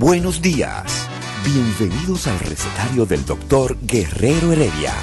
[0.00, 1.06] Buenos días.
[1.44, 4.94] Bienvenidos al recetario del doctor Guerrero Heredia.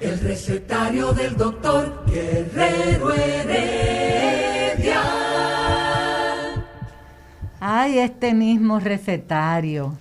[0.00, 5.02] El recetario del doctor Guerrero Heredia.
[7.60, 9.98] Ay, este mismo recetario.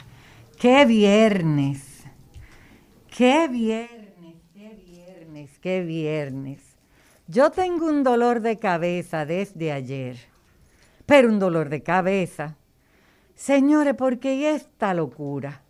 [0.57, 2.05] ¡Qué viernes!
[3.09, 3.98] ¡Qué viernes!
[5.61, 6.77] ¡Qué viernes!
[7.27, 10.17] Yo tengo un dolor de cabeza desde ayer,
[11.05, 12.55] pero un dolor de cabeza.
[13.35, 15.61] Señores, ¿por qué esta locura?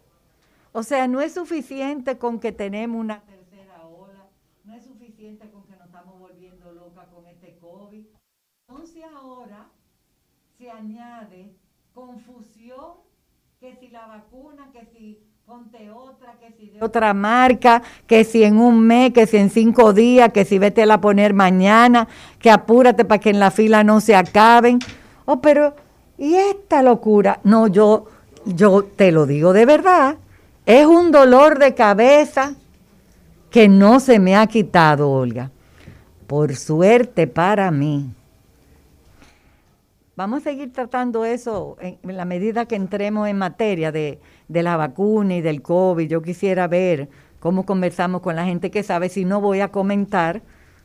[0.71, 4.29] O sea, no es suficiente con que tenemos una tercera ola,
[4.63, 8.05] no es suficiente con que nos estamos volviendo locas con este COVID.
[8.67, 9.71] Entonces ahora
[10.57, 11.55] se añade
[11.93, 12.97] confusión,
[13.59, 18.43] que si la vacuna, que si ponte otra, que si de otra marca, que si
[18.43, 22.51] en un mes, que si en cinco días, que si vete a poner mañana, que
[22.51, 24.77] apúrate para que en la fila no se acaben.
[25.25, 25.75] Oh, pero,
[26.19, 27.39] ¿y esta locura?
[27.43, 28.05] No, yo,
[28.45, 30.17] yo te lo digo de verdad,
[30.67, 32.53] es un dolor de cabeza
[33.49, 35.49] que no se me ha quitado, Olga.
[36.27, 38.11] Por suerte para mí.
[40.19, 44.19] Vamos a seguir tratando eso en, la medida que entremos en materia de,
[44.49, 46.09] de, la vacuna y del COVID.
[46.09, 47.07] Yo quisiera ver
[47.39, 50.41] cómo conversamos con la gente que sabe, si no voy a comentar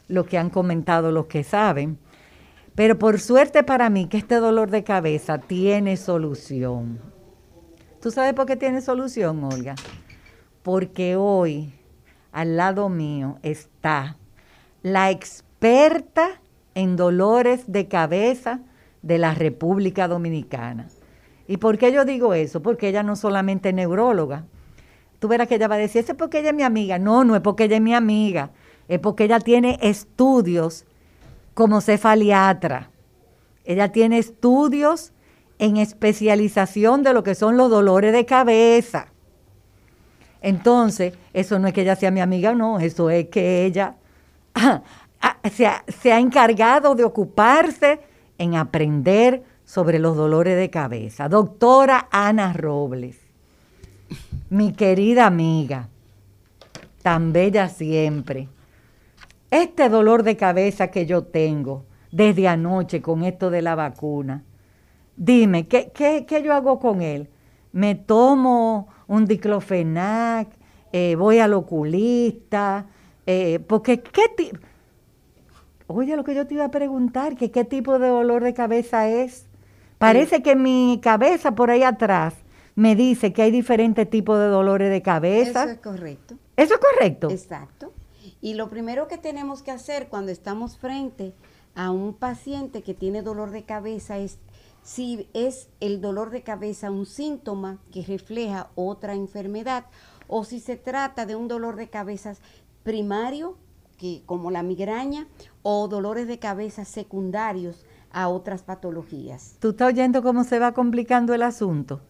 [0.06, 1.98] lo que han comentado los que saben.
[2.76, 7.00] Pero por suerte para mí que este dolor de cabeza tiene solución.
[8.00, 9.74] ¿Tú sabes por qué tiene solución, Olga?
[10.62, 11.74] Porque hoy
[12.30, 14.16] al lado mío está
[14.84, 16.40] la experta
[16.76, 18.60] en dolores de cabeza,
[19.04, 20.88] de la República Dominicana.
[21.46, 22.62] ¿Y por qué yo digo eso?
[22.62, 24.44] Porque ella no solamente es neuróloga.
[25.18, 26.98] Tú verás que ella va a decir, eso es porque ella es mi amiga.
[26.98, 28.50] No, no es porque ella es mi amiga.
[28.88, 30.86] Es porque ella tiene estudios
[31.52, 32.90] como cefaliatra.
[33.64, 35.12] Ella tiene estudios
[35.58, 39.08] en especialización de lo que son los dolores de cabeza.
[40.40, 43.96] Entonces, eso no es que ella sea mi amiga, no, eso es que ella
[45.52, 48.00] se ha, se ha encargado de ocuparse
[48.38, 51.28] en aprender sobre los dolores de cabeza.
[51.28, 53.18] Doctora Ana Robles,
[54.50, 55.88] mi querida amiga,
[57.02, 58.48] tan bella siempre.
[59.50, 64.44] Este dolor de cabeza que yo tengo desde anoche con esto de la vacuna,
[65.16, 67.28] dime, ¿qué, qué, qué yo hago con él?
[67.72, 70.48] ¿Me tomo un diclofenac?
[70.92, 72.86] Eh, ¿Voy al oculista?
[73.26, 74.22] Eh, porque, ¿qué?
[75.86, 79.08] Oye, lo que yo te iba a preguntar, que qué tipo de dolor de cabeza
[79.08, 79.46] es.
[79.98, 82.34] Parece que mi cabeza por ahí atrás
[82.74, 85.64] me dice que hay diferentes tipos de dolores de cabeza.
[85.64, 86.34] Eso es correcto.
[86.56, 87.30] ¿Eso es correcto?
[87.30, 87.92] Exacto.
[88.40, 91.34] Y lo primero que tenemos que hacer cuando estamos frente
[91.74, 94.38] a un paciente que tiene dolor de cabeza es
[94.82, 99.86] si es el dolor de cabeza un síntoma que refleja otra enfermedad
[100.28, 102.34] o si se trata de un dolor de cabeza
[102.82, 103.56] primario
[103.96, 105.26] que, como la migraña
[105.62, 109.56] o dolores de cabeza secundarios a otras patologías.
[109.58, 112.00] ¿Tú estás oyendo cómo se va complicando el asunto?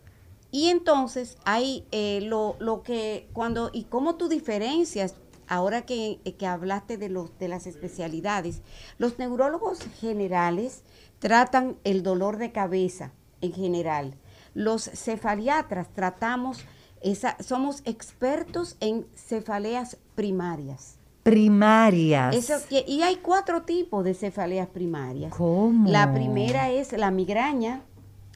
[0.50, 5.16] Y entonces hay eh, lo, lo, que cuando y cómo tú diferencias
[5.48, 8.62] ahora que, que hablaste de los de las especialidades,
[8.98, 10.82] los neurólogos generales
[11.18, 14.14] tratan el dolor de cabeza en general.
[14.52, 16.64] Los cefaliatras tratamos
[17.00, 22.36] esa, somos expertos en cefaleas primarias primarias.
[22.36, 25.34] Eso, y hay cuatro tipos de cefaleas primarias.
[25.34, 25.90] ¿Cómo?
[25.90, 27.80] La primera es la migraña.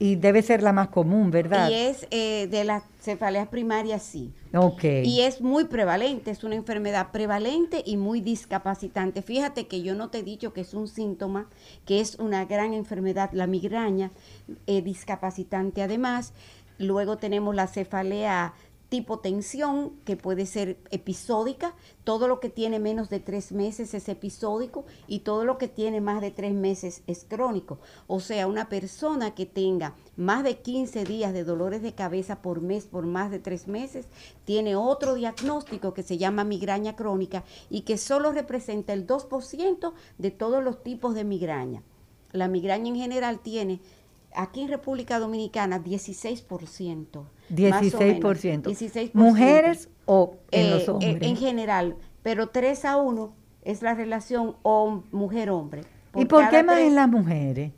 [0.00, 1.69] Y debe ser la más común, ¿verdad?
[1.69, 4.32] Y es eh, de las cefaleas primarias, sí.
[4.55, 4.85] Ok.
[5.02, 9.23] Y es muy prevalente, es una enfermedad prevalente y muy discapacitante.
[9.23, 11.49] Fíjate que yo no te he dicho que es un síntoma,
[11.85, 14.12] que es una gran enfermedad, la migraña,
[14.67, 16.32] eh, discapacitante además.
[16.79, 18.55] Luego tenemos la cefalea
[18.88, 21.75] tipo tensión, que puede ser episódica,
[22.05, 26.00] todo lo que tiene menos de tres meses es episódico y todo lo que tiene
[26.00, 27.79] más de tres meses es crónico.
[28.06, 32.62] O sea, una persona que tenga más de 15 días de dolores de cabeza por
[32.62, 34.06] mes, por más de tres meses,
[34.44, 40.31] tiene otro diagnóstico que se llama migraña crónica y que solo representa el 2% de
[40.31, 41.82] todos los tipos de migraña.
[42.32, 43.81] La migraña en general tiene
[44.34, 47.25] aquí en República Dominicana 16%.
[47.50, 48.62] 16%.
[48.62, 49.10] 16%.
[49.14, 51.22] ¿Mujeres o en los eh, eh, hombres?
[51.22, 53.32] en general, pero 3 a 1
[53.64, 54.56] es la relación
[55.12, 55.82] mujer-hombre.
[56.14, 57.72] ¿Y por qué más en las mujeres?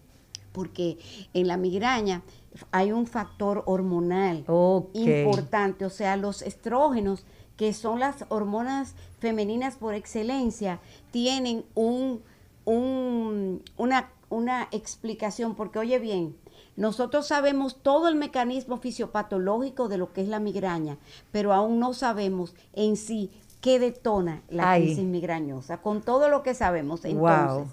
[0.52, 0.98] Porque
[1.34, 2.22] en la migraña
[2.70, 4.44] hay un factor hormonal
[4.92, 7.24] importante, o sea, los estrógenos,
[7.56, 10.80] que son las hormonas femeninas por excelencia,
[11.10, 12.22] tienen un,
[12.64, 16.36] un, una, una explicación, porque oye bien,
[16.76, 20.98] nosotros sabemos todo el mecanismo fisiopatológico de lo que es la migraña,
[21.30, 23.30] pero aún no sabemos en sí
[23.60, 27.04] qué detona la crisis migrañosa, con todo lo que sabemos.
[27.04, 27.68] Entonces,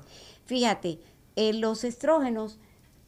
[0.46, 1.00] fíjate,
[1.36, 2.60] en los estrógenos,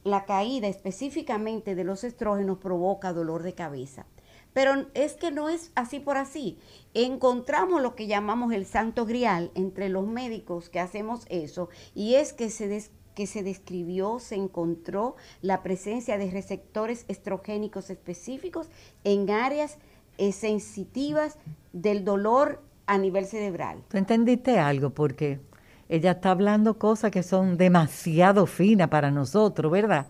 [0.04, 4.06] la caída específicamente de los estrógenos provoca dolor de cabeza.
[4.52, 6.58] Pero es que no es así por así.
[6.94, 12.32] Encontramos lo que llamamos el santo grial entre los médicos que hacemos eso, y es
[12.32, 18.68] que se, des que se describió, se encontró la presencia de receptores estrogénicos específicos
[19.04, 19.78] en áreas
[20.18, 21.38] eh, sensitivas
[21.72, 23.82] del dolor a nivel cerebral.
[23.88, 24.90] ¿Tú entendiste algo?
[24.90, 25.40] Porque
[25.88, 30.06] ella está hablando cosas que son demasiado finas para nosotros, ¿verdad?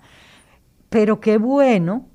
[0.88, 2.06] Pero qué bueno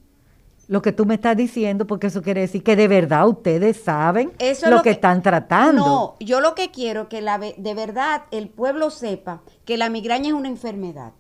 [0.67, 4.31] lo que tú me estás diciendo, porque eso quiere decir que de verdad ustedes saben
[4.67, 5.85] lo, que, están tratando.
[5.85, 10.29] No, yo lo que quiero que la, de verdad el pueblo sepa que la migraña
[10.29, 11.13] es una enfermedad,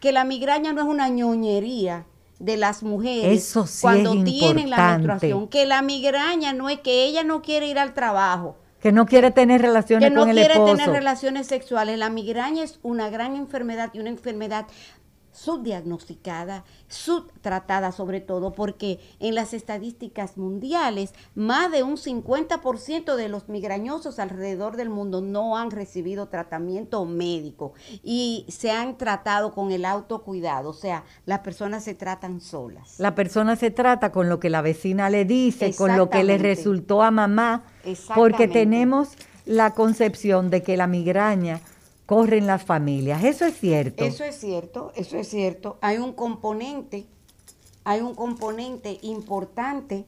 [0.00, 2.06] que la migraña no es una ñoñería
[2.38, 7.42] de las mujeres cuando tienen la menstruación, que la migraña no es que ella no
[7.42, 10.52] quiere ir al trabajo, que no quiere tener relaciones con el esposo.
[10.52, 11.98] Que no quiere tener relaciones sexuales.
[11.98, 14.66] La migraña es una gran enfermedad y una enfermedad
[15.34, 23.48] subdiagnosticada, subtratada sobre todo, porque en las estadísticas mundiales más de un 50% de los
[23.48, 29.84] migrañosos alrededor del mundo no han recibido tratamiento médico y se han tratado con el
[29.84, 32.98] autocuidado, o sea, las personas se tratan solas.
[32.98, 36.38] La persona se trata con lo que la vecina le dice, con lo que le
[36.38, 37.64] resultó a mamá,
[38.14, 39.10] porque tenemos
[39.44, 41.60] la concepción de que la migraña
[42.06, 43.24] corren las familias.
[43.24, 44.04] Eso es cierto.
[44.04, 45.78] Eso es cierto, eso es cierto.
[45.80, 47.06] Hay un componente,
[47.84, 50.04] hay un componente importante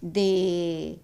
[0.00, 0.98] de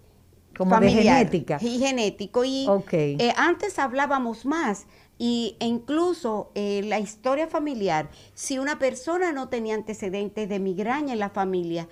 [0.57, 4.87] como de genética y genético y eh, antes hablábamos más
[5.17, 11.13] y e incluso eh, la historia familiar si una persona no tenía antecedentes de migraña
[11.13, 11.87] en la familia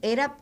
[0.00, 0.38] era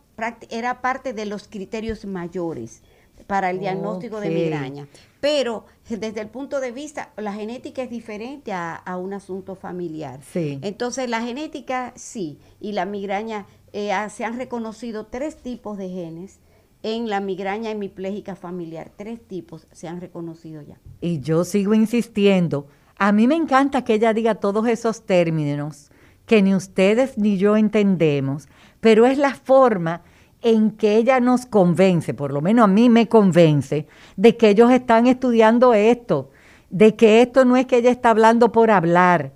[0.51, 2.83] era parte de los criterios mayores
[3.27, 4.89] para el diagnóstico de migraña.
[5.21, 10.21] Pero desde el punto de vista, la genética es diferente a, un asunto familiar.
[10.33, 10.59] Sí.
[10.63, 16.39] Entonces, la genética sí, y la migraña, eh, se han reconocido tres tipos de genes
[16.83, 18.93] en la migraña hemipléjica familiar.
[18.97, 20.79] Tres tipos se han reconocido ya.
[21.01, 22.69] Y yo sigo insistiendo.
[22.97, 25.91] A mí me encanta que ella diga todos esos términos
[26.27, 28.49] que ni ustedes ni yo entendemos,
[28.81, 30.03] pero es la forma
[30.43, 33.87] en que ella nos convence, por lo menos a mí me convence,
[34.17, 36.31] de que ellos están estudiando esto,
[36.71, 39.33] de que esto no es que ella está hablando por hablar,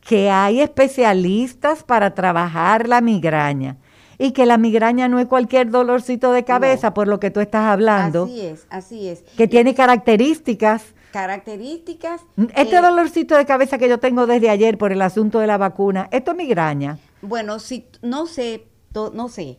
[0.00, 3.78] que hay especialistas para trabajar la migraña
[4.18, 7.64] y que la migraña no es cualquier dolorcito de cabeza por lo que tú estás
[7.64, 8.24] hablando.
[8.24, 9.22] Así es, así es.
[9.36, 10.94] Que tiene características.
[11.12, 12.20] Características.
[12.54, 16.08] Este dolorcito de cabeza que yo tengo desde ayer por el asunto de la vacuna,
[16.12, 16.98] ¿esto es migraña?
[17.22, 18.66] Bueno, si no sé,
[19.12, 19.58] no sé,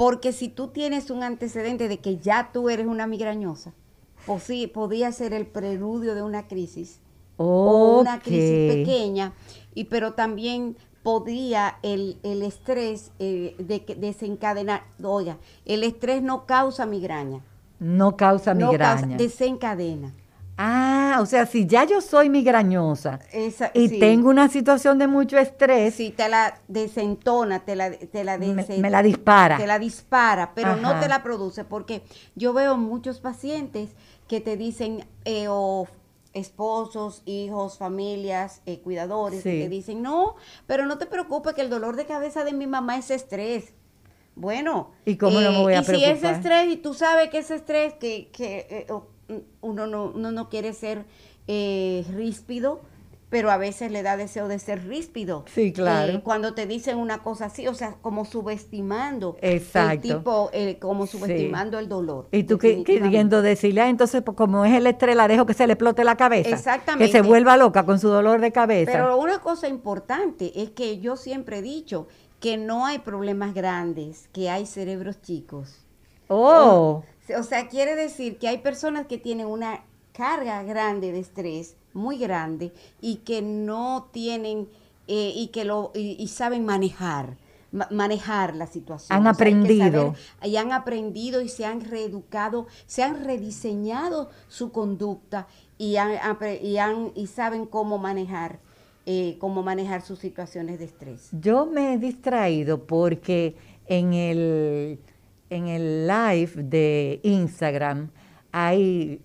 [0.00, 3.74] porque si tú tienes un antecedente de que ya tú eres una migrañosa,
[4.24, 7.00] pues sí, podía ser el preludio de una crisis
[7.36, 9.34] o una crisis pequeña,
[9.74, 17.42] y pero también podría el, estrés eh, de, desencadenar, oiga, el estrés no causa migraña.
[17.78, 19.18] No causa migraña.
[19.18, 20.14] desencadena.
[20.62, 23.18] Ah, o sea, si ya yo soy migrañosa
[23.72, 25.94] y tengo una situación de mucho estrés.
[25.94, 29.56] Si te la desentona, te la, te la me, la dispara.
[29.56, 32.02] Te la dispara, pero no te la produce, porque
[32.34, 33.92] yo veo muchos pacientes
[34.28, 35.88] que te dicen, eh, o
[36.34, 40.36] esposos, hijos, familias, eh, cuidadores, que te dicen, no,
[40.66, 43.72] pero no te preocupes que el dolor de cabeza de mi mamá es estrés.
[44.36, 45.94] Bueno, ¿y cómo no me voy a preocupar?
[45.94, 48.86] Eh, y si es estrés y tú sabes que es estrés, que, que
[49.60, 51.04] uno no, no quiere ser
[51.48, 52.80] eh, ríspido,
[53.28, 55.44] pero a veces le da deseo de ser ríspido.
[55.54, 56.14] Sí, claro.
[56.14, 59.92] Eh, cuando te dicen una cosa así, o sea, como subestimando Exacto.
[59.92, 62.26] el tipo, eh, como subestimando el dolor.
[62.32, 65.54] Y tú que- queriendo decirle, ah, entonces pues, como es el estrés, la dejo que
[65.54, 66.50] se le explote la cabeza.
[66.50, 67.06] Exactamente.
[67.06, 68.90] Que se vuelva loca con su dolor de cabeza.
[68.90, 72.08] Pero una cosa importante es que yo siempre he dicho
[72.40, 75.84] que no hay problemas grandes, que hay cerebros chicos.
[76.28, 77.04] oh,
[77.38, 82.18] O sea, quiere decir que hay personas que tienen una carga grande de estrés, muy
[82.18, 84.68] grande, y que no tienen,
[85.08, 87.36] eh, y que lo, y, y saben manejar,
[87.72, 89.16] ma- manejar la situación.
[89.16, 90.14] Han O sea, aprendido.
[90.14, 95.46] saber- y han aprendido y se han reeducado, se han rediseñado su conducta
[95.78, 96.12] y han,
[96.62, 98.58] y han, y saben cómo manejar,
[99.06, 101.28] eh, cómo manejar sus situaciones de estrés.
[101.32, 103.56] yo me he distraído porque
[103.86, 105.00] en el,
[105.50, 108.10] en el live de Instagram
[108.52, 109.20] hay,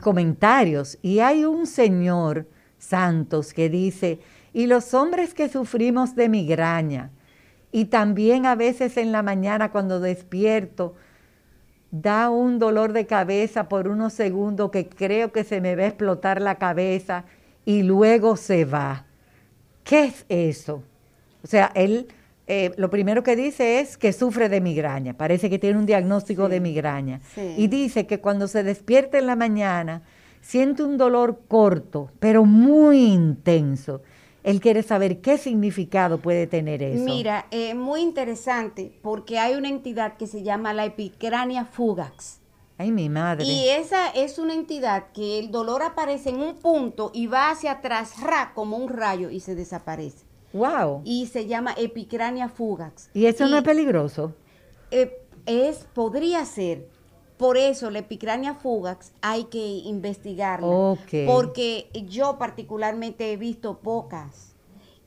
[0.00, 2.46] comentarios y hay un señor
[2.78, 4.20] Santos que dice,
[4.52, 7.10] y los hombres que sufrimos de migraña,
[7.72, 10.94] y también a veces en la mañana cuando despierto,
[11.90, 15.88] da un dolor de cabeza por unos segundos que creo que se me va a
[15.88, 17.24] explotar la cabeza
[17.64, 19.04] y luego se va.
[19.84, 20.82] ¿Qué es eso?
[21.42, 22.08] O sea, él
[22.52, 26.46] eh, lo primero que dice es que sufre de migraña, parece que tiene un diagnóstico
[26.46, 27.20] Sí, de migraña.
[27.34, 27.54] sí.
[27.56, 30.02] Y dice que cuando se despierta en la mañana
[30.40, 34.02] siente un dolor corto, pero muy intenso.
[34.42, 37.04] Él quiere saber qué significado puede tener eso.
[37.04, 42.38] Mira, es muy interesante porque hay una entidad que se llama la epicrania fugax.
[42.78, 43.44] Ay, mi madre.
[43.44, 47.72] Y esa es una entidad que el dolor aparece en un punto y va hacia
[47.72, 50.24] atrás, ra, como un rayo y se desaparece.
[50.52, 51.02] Wow.
[51.04, 53.10] Y se llama epicrania fugax.
[53.14, 54.34] ¿Y eso no es peligroso?
[54.90, 55.16] eh,
[55.46, 56.88] es, podría ser.
[57.36, 60.66] Por eso la epicrania fugax hay que investigarla.
[60.66, 61.26] Ok.
[61.26, 64.54] Porque yo particularmente he visto pocas.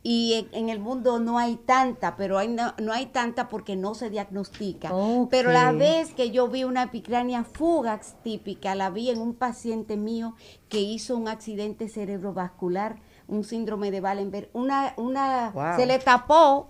[0.06, 3.78] Y en, en el mundo no hay tanta, pero hay no, no hay tanta porque
[3.78, 4.92] no se diagnostica.
[5.30, 9.96] Pero la vez que yo vi una epicrania fugax típica, la vi en un paciente
[9.96, 10.36] mío
[10.68, 14.50] que hizo un accidente cerebrovascular, un síndrome de Wallenberg.
[14.54, 15.76] Una, una, Wow.
[15.78, 16.70] se le tapó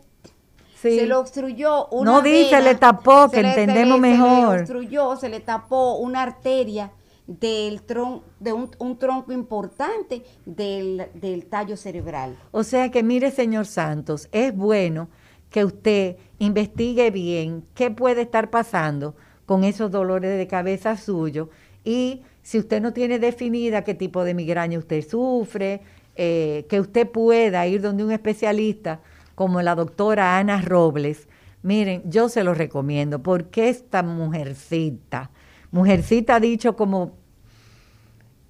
[0.76, 0.98] Sí.
[1.00, 4.08] se le obstruyó una No dice, vena, le tapó, se que le- se entendemos le-
[4.12, 4.54] Se mejor.
[4.56, 6.92] le obstruyó, se le tapó una arteria
[7.26, 12.36] del tron, de un, un tronco importante del, del tallo cerebral.
[12.52, 15.08] O sea que mire, señor Santos, es bueno
[15.50, 21.48] que usted investigue bien qué puede estar pasando con esos dolores de cabeza suyos
[21.86, 25.82] y si usted no tiene definida qué tipo de migraña usted sufre,
[26.16, 29.00] eh, que usted pueda ir donde un especialista
[29.36, 31.28] como la doctora Ana Robles.
[31.62, 35.32] Miren, yo se lo recomiendo porque esta mujercita,
[35.72, 37.24] mujercita dicho como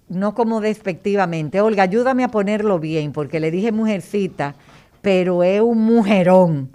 [0.10, 1.62] no como despectivamente.
[1.62, 4.55] Olga, ayúdame a ponerlo bien, porque le dije mujercita,
[5.01, 6.72] pero es un mujerón.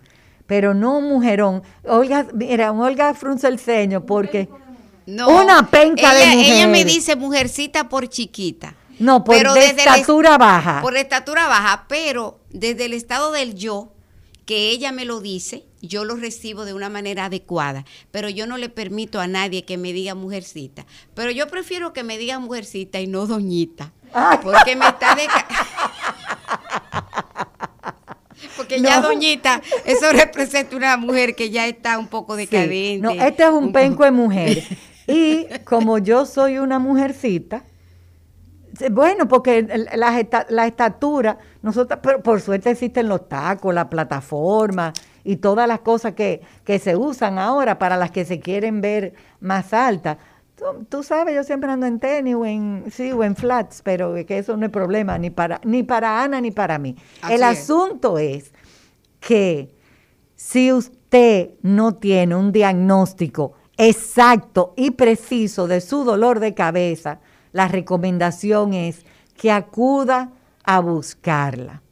[0.47, 1.63] Pero no un mujerón.
[1.85, 4.49] Olga, mira, Olga frunce el ceño porque.
[5.07, 6.87] Una penca de ella, ella me mujer.
[6.87, 8.75] dice mujercita por chiquita.
[8.99, 10.81] No, por de desde el estatura baja.
[10.83, 13.93] Por estatura baja, pero desde el estado del yo,
[14.45, 17.85] que ella me lo dice, yo lo recibo de una manera adecuada.
[18.11, 20.87] Pero yo no le permito a nadie que me diga mujercita.
[21.15, 23.93] Pero yo prefiero que me diga mujercita y no doñita.
[24.43, 25.47] Porque me está deca-
[28.57, 29.09] Porque ya No.
[29.09, 32.43] doñita, eso representa una mujer que ya está un poco Sí.
[32.47, 32.99] decadente.
[33.03, 34.65] No, este es un penco de mujer.
[35.07, 37.65] Y como yo soy una mujercita,
[38.91, 43.89] bueno, porque el- la, esta- la estatura, nosotros, pero por suerte existen los tacos, la
[43.91, 44.93] plataforma
[45.25, 49.15] y todas las cosas que, que se usan ahora para las que se quieren ver
[49.41, 50.19] más altas.
[50.57, 54.15] Tú, tú sabes, yo siempre ando en tenis o en, sí, o en flats, pero
[54.27, 56.97] que eso no es problema ni para, ni para Ana ni para mí.
[57.23, 57.47] Así el es.
[57.47, 58.53] asunto es
[59.21, 59.75] que
[60.35, 67.21] si usted no tiene un diagnóstico exacto y preciso de su dolor de cabeza,
[67.53, 69.05] la recomendación es
[69.37, 70.33] que acuda
[70.65, 71.83] a buscarla.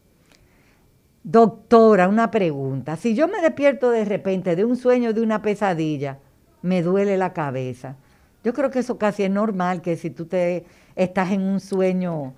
[1.23, 2.97] Doctora, una pregunta.
[2.97, 6.19] Si yo me despierto de repente de un sueño, de una pesadilla,
[6.63, 7.97] me duele la cabeza.
[8.45, 12.35] Yo creo que eso casi es normal, que si tú te estás en un sueño,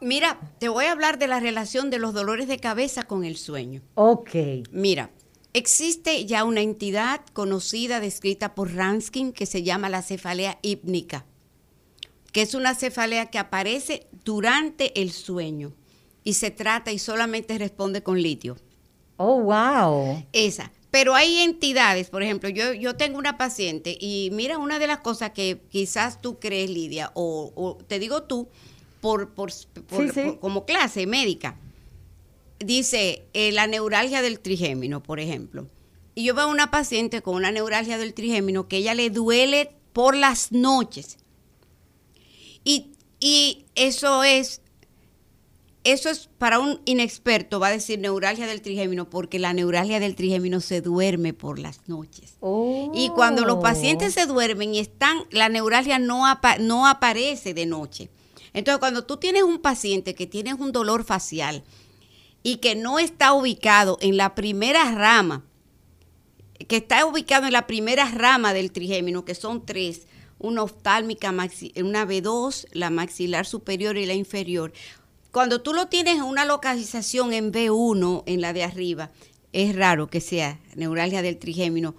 [0.00, 3.36] Mira, te voy a hablar de la relación de los dolores de cabeza con el
[3.36, 3.82] sueño.
[3.94, 4.30] ok,
[4.72, 5.10] Mira,
[5.52, 11.24] existe ya una entidad conocida, descrita por Ranskin, que se llama la cefalea hípnica,
[12.32, 15.72] que es una cefalea que aparece durante el sueño
[16.24, 18.56] y se trata y solamente responde con litio.
[19.16, 20.24] oh, wow.
[20.32, 20.72] Esa.
[20.90, 24.98] Pero hay entidades, por ejemplo, yo, yo tengo una paciente y mira, una de las
[24.98, 28.48] cosas que quizás tú crees, Lidia, o, o te digo tú,
[29.00, 29.50] por, por,
[30.40, 31.56] como clase médica.
[32.58, 35.66] Dice eh, la neuralgia del trigémino, por ejemplo.
[36.14, 39.70] Y yo veo a una paciente con una neuralgia del trigémino que ella le duele
[39.92, 41.18] por las noches.
[42.64, 44.62] Y, y eso es
[45.84, 50.14] eso es para un inexperto, va a decir neuralgia del trigémino, porque la neuralgia del
[50.14, 52.36] trigémino se duerme por las noches.
[52.94, 56.22] Y cuando los pacientes se duermen y están, la neuralgia no,
[56.60, 58.10] no aparece de noche.
[58.52, 61.64] Entonces, cuando tú tienes un paciente que tiene un dolor facial
[62.42, 65.44] y que no está ubicado en la primera rama,
[66.68, 70.06] que está ubicado en la primera rama del trigémino, que son tres,
[70.42, 74.72] una oftálmica, una B2, la maxilar superior y la inferior.
[75.30, 79.10] Cuando tú lo tienes en una localización en B1, en la de arriba,
[79.52, 81.94] es raro que sea neuralgia del trigémino,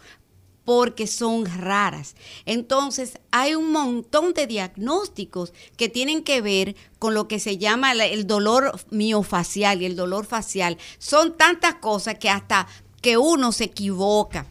[0.65, 2.15] porque son raras.
[2.45, 7.91] Entonces, hay un montón de diagnósticos que tienen que ver con lo que se llama
[7.91, 10.77] el dolor miofacial y el dolor facial.
[10.99, 12.67] Son tantas cosas que hasta
[13.01, 14.45] que uno se equivoca,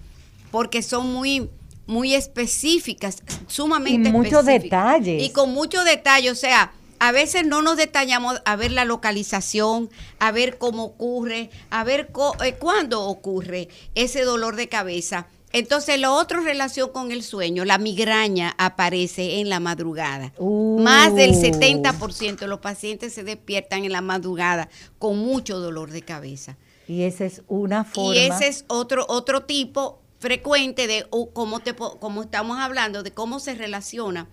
[0.51, 1.49] porque son muy
[1.93, 5.23] muy específicas, sumamente y muchos detalles.
[5.23, 9.91] Y con mucho detalle, o sea, a veces no nos detallamos a ver la localización,
[10.19, 12.11] a ver cómo ocurre, a ver
[12.45, 15.27] eh, cuándo ocurre ese dolor de cabeza.
[15.53, 20.33] Entonces, lo otro relación con el sueño, la migraña aparece en la madrugada.
[20.41, 22.37] Más del 70% uh.
[22.37, 24.69] de los pacientes se despiertan en la madrugada
[24.99, 26.57] con mucho dolor de cabeza.
[26.89, 28.15] Y esa es una forma.
[28.15, 33.41] Y ese es otro, otro tipo frecuente de cómo, te, cómo estamos hablando, de cómo
[33.41, 34.29] se relaciona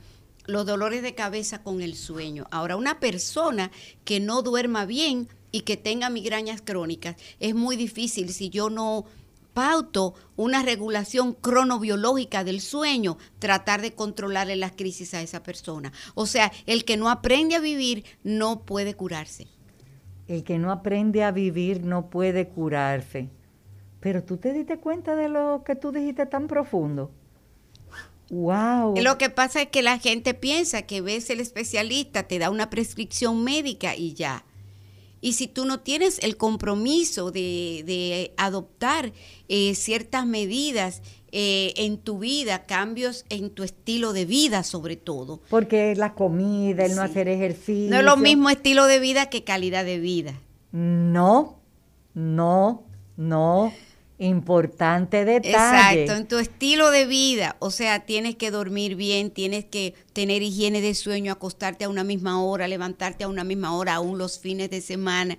[0.45, 2.45] los dolores de cabeza con el sueño.
[2.51, 3.71] Ahora, una persona
[4.05, 9.05] que no duerma bien y que tenga migrañas crónicas, es muy difícil si yo no
[9.55, 15.91] pauto una regulación cronobiológica del sueño, tratar de controlarle las crisis a esa persona.
[16.13, 19.47] O sea, el que no aprende a vivir no puede curarse.
[20.27, 23.29] El que no aprende a vivir no puede curarse.
[23.99, 27.11] Pero tú te diste cuenta de lo que tú dijiste tan profundo.
[28.29, 28.95] Wow.
[29.01, 32.69] Lo que pasa es que la gente piensa que ves el especialista, te da una
[32.69, 34.45] prescripción médica y ya.
[35.21, 39.11] Y si tú no tienes el compromiso de, adoptar
[39.49, 45.41] eh, ciertas medidas eh, en tu vida, cambios en tu estilo de vida sobre todo.
[45.49, 47.89] Porque la comida, el no hacer ejercicio.
[47.89, 50.39] No es lo mismo estilo de vida que calidad de vida.
[50.71, 51.59] No,
[52.13, 52.83] no,
[53.17, 53.73] no.
[54.21, 56.03] Importante detalle.
[56.03, 60.41] Exacto, en tu estilo de vida, o sea, tienes que dormir bien, tienes que tener
[60.41, 64.37] higiene de sueño, acostarte a una misma hora, levantarte a una misma hora, aún los
[64.37, 65.37] fines de semana,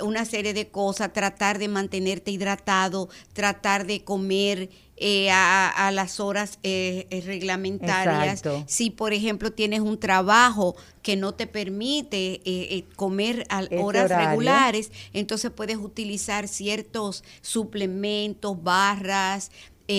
[0.00, 6.58] una serie de cosas, tratar de mantenerte hidratado, tratar de comer eh, a, las horas
[6.62, 8.42] eh, eh, reglamentarias.
[8.66, 15.50] Si, por ejemplo, tienes un trabajo que no te permite comer a horas regulares, entonces
[15.50, 19.50] puedes utilizar ciertos suplementos, barras,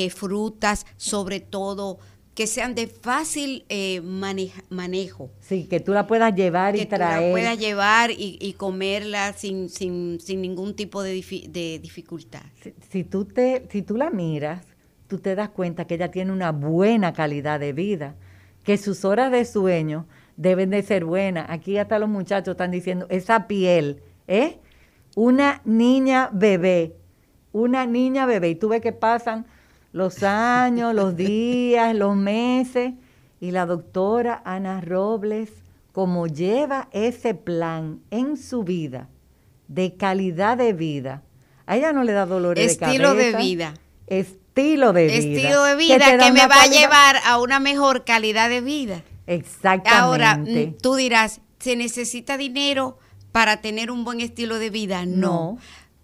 [0.10, 2.00] frutas, sobre todo
[2.36, 3.66] que sean de fácil
[4.70, 5.30] manejo.
[5.40, 7.20] Sí, que tú la puedas llevar y traer.
[7.20, 11.14] Que tú la puedas llevar y, comerla sin, sin, sin, ningún tipo de,
[11.50, 12.42] de dificultad.
[12.62, 14.66] Si, si, tú te, si tú la miras,
[15.08, 18.16] tú te das cuenta que ella tiene una buena calidad de vida,
[18.64, 21.46] que sus horas de sueño deben de ser buenas.
[21.50, 24.60] Aquí hasta los muchachos están diciendo, esa piel, ¿eh?
[25.16, 26.96] Una niña bebé,
[27.52, 28.50] una niña bebé.
[28.50, 29.46] Y tú ves que pasan
[29.94, 32.94] los años, los días, los meses,
[33.40, 35.50] y la doctora Ana Robles,
[35.94, 39.08] como lleva ese plan en su vida
[39.70, 41.24] de calidad de vida,
[41.66, 42.92] a ella no le da dolores de cabeza.
[42.92, 43.74] Estilo de vida
[44.08, 45.16] estilo de vida.
[45.16, 49.04] Estilo de vida que, me va a llevar a una mejor calidad de vida.
[49.28, 49.90] Exactamente.
[49.90, 52.98] Ahora, mm, tú dirás, ¿se necesita dinero
[53.32, 55.06] para tener un buen estilo de vida?
[55.06, 55.58] no.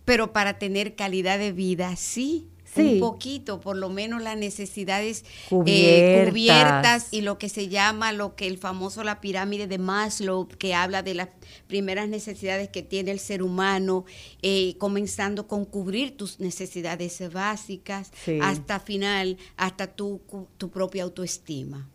[0.06, 5.26] Pero para tener calidad de vida, sí un poquito, por lo menos las necesidades
[5.66, 7.08] eh, cubiertas.
[7.12, 11.04] y lo que se llama lo que el famoso la pirámide de Maslow, que habla
[11.04, 11.30] de las
[11.68, 14.06] primeras necesidades que tiene el ser humano,
[14.42, 20.22] eh, comenzando con cubrir tus necesidades básicas hasta final, hasta tu,
[20.58, 21.88] tu propia autoestima.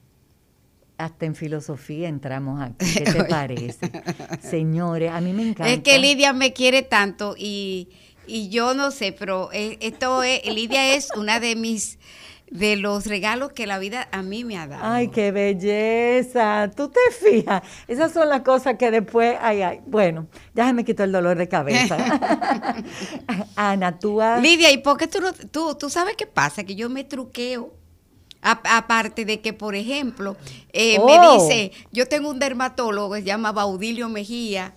[0.96, 2.87] Hasta en filosofía entramos aquí.
[2.94, 3.90] ¿Qué te parece?
[4.40, 5.72] Señores, a mí me encanta.
[5.72, 7.88] Es que Lidia me quiere tanto y
[8.26, 11.98] y yo no sé, pero eh, esto es, Lidia es una de mis
[12.50, 14.84] de los regalos que la vida a mí me ha dado.
[14.84, 16.70] Ay, qué belleza.
[16.76, 17.62] Tú te fijas.
[17.88, 19.80] Esas son las cosas que después, ay, ay.
[19.87, 21.96] Bueno, ya se me quitó el dolor de cabeza.
[23.56, 24.40] Ana, tú has...
[24.40, 26.64] Lidia, ¿y por qué tú no, tú, tú sabes qué pasa?
[26.64, 27.72] Que yo me truqueo
[28.42, 30.37] aparte de que, por ejemplo,
[30.72, 31.42] eh, me Oh.
[31.42, 34.74] dice, yo tengo un dermatólogo que se llama Baudilio Mejía,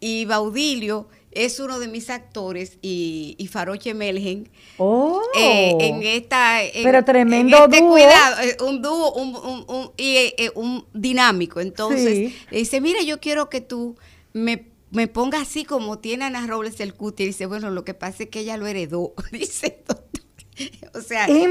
[0.00, 5.22] y Baudilio es uno de mis actores, y, y Faroche Melgen, Oh.
[5.36, 7.90] eh, en esta en- Pero tremendo en este dúo.
[7.90, 12.36] cuidado eh, un dúo un, un- un- y eh, un dinámico entonces Sí.
[12.50, 13.96] le dice mira yo quiero que tú
[14.32, 17.94] me me pongas así como tiene Ana Robles el cutis y dice bueno lo que
[17.94, 19.84] pasa es que ella lo heredó dice
[20.94, 21.28] o sea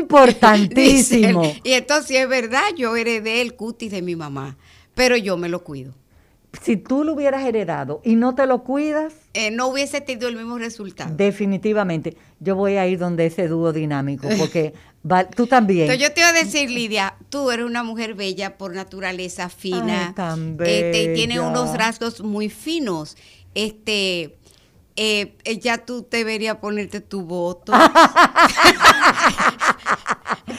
[0.44, 1.42] Importantísimo.
[1.44, 4.58] dice y entonces es verdad yo heredé el cutis de mi mamá
[4.94, 5.94] pero yo me lo cuido
[6.64, 10.36] si tú lo hubieras heredado y no te lo cuidas, Eh, no hubiese tenido el
[10.36, 14.74] mismo resultado definitivamente yo voy a ir donde ese dúo dinámico, porque
[15.10, 15.82] va- tú también.
[15.92, 20.08] Entonces yo te iba a decir, Lidia, tú eres una mujer bella por naturaleza, fina.
[20.08, 23.18] Ay, tan este, y tiene unos rasgos muy finos.
[23.56, 24.38] Este,
[24.96, 27.74] eh, eh, ya tú deberías ponerte tu voto.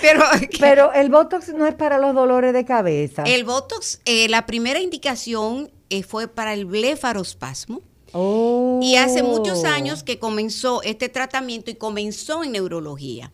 [0.00, 0.22] Pero
[0.58, 3.22] Pero el Botox no es para los dolores de cabeza.
[3.24, 7.82] el Botox, eh, la primera indicación eh, fue para el blefarospasmo.
[8.12, 8.80] Oh.
[8.82, 13.32] Y hace muchos años que comenzó este tratamiento y comenzó en neurología.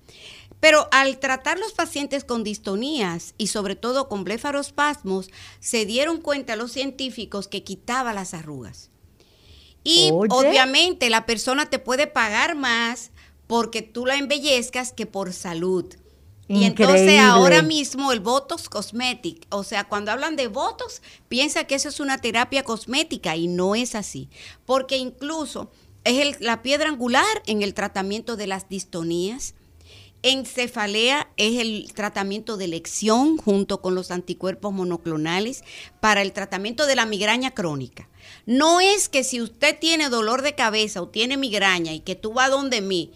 [0.61, 6.57] Pero al tratar los pacientes con distonías y sobre todo con blefarospasmos, se dieron cuenta
[6.57, 8.91] los científicos que quitaba las arrugas.
[9.85, 10.29] Y Oye.
[10.31, 13.13] obviamente la persona te puede pagar más
[13.47, 15.87] porque tú la embellezcas que por salud.
[16.49, 21.75] Y entonces ahora mismo el Botox Cosmetic, o sea, cuando hablan de Botox, piensa que
[21.75, 24.29] eso es una terapia cosmética y no es así,
[24.65, 25.71] porque incluso
[26.05, 29.55] es el- la piedra angular en el tratamiento de las distonías.
[30.23, 35.63] En cefalea es el tratamiento de elección junto con los anticuerpos monoclonales
[36.01, 38.09] para el tratamiento de la migraña crónica.
[38.45, 42.33] No es que si usted tiene dolor de cabeza o tiene migraña y que tú
[42.33, 43.13] vas donde mí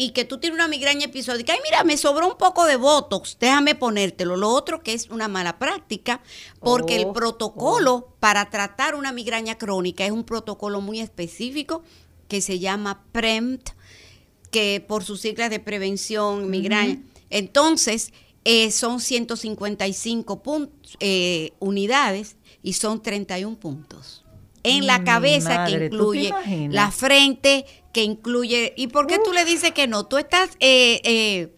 [0.00, 3.36] y que tú tienes una migraña episódica, ay mira, me sobró un poco de Botox,
[3.40, 4.36] déjame ponértelo.
[4.36, 6.20] Lo otro que es una mala práctica,
[6.60, 11.82] porque el Oh, protocolo para tratar una migraña crónica es un protocolo muy específico
[12.28, 13.70] que se llama PREMT,
[14.52, 17.02] que por sus siglas de prevención, migraña.
[17.28, 18.12] Entonces,
[18.44, 24.24] eh, son 155 puntos, eh, unidades y son 31 puntos.
[24.62, 28.74] En la cabeza madre, que ¿tú te incluye la frente, que incluye...
[28.76, 30.06] ¿Y por qué tú le dices que no?
[30.06, 30.50] Tú estás...
[30.60, 31.52] eh, eh,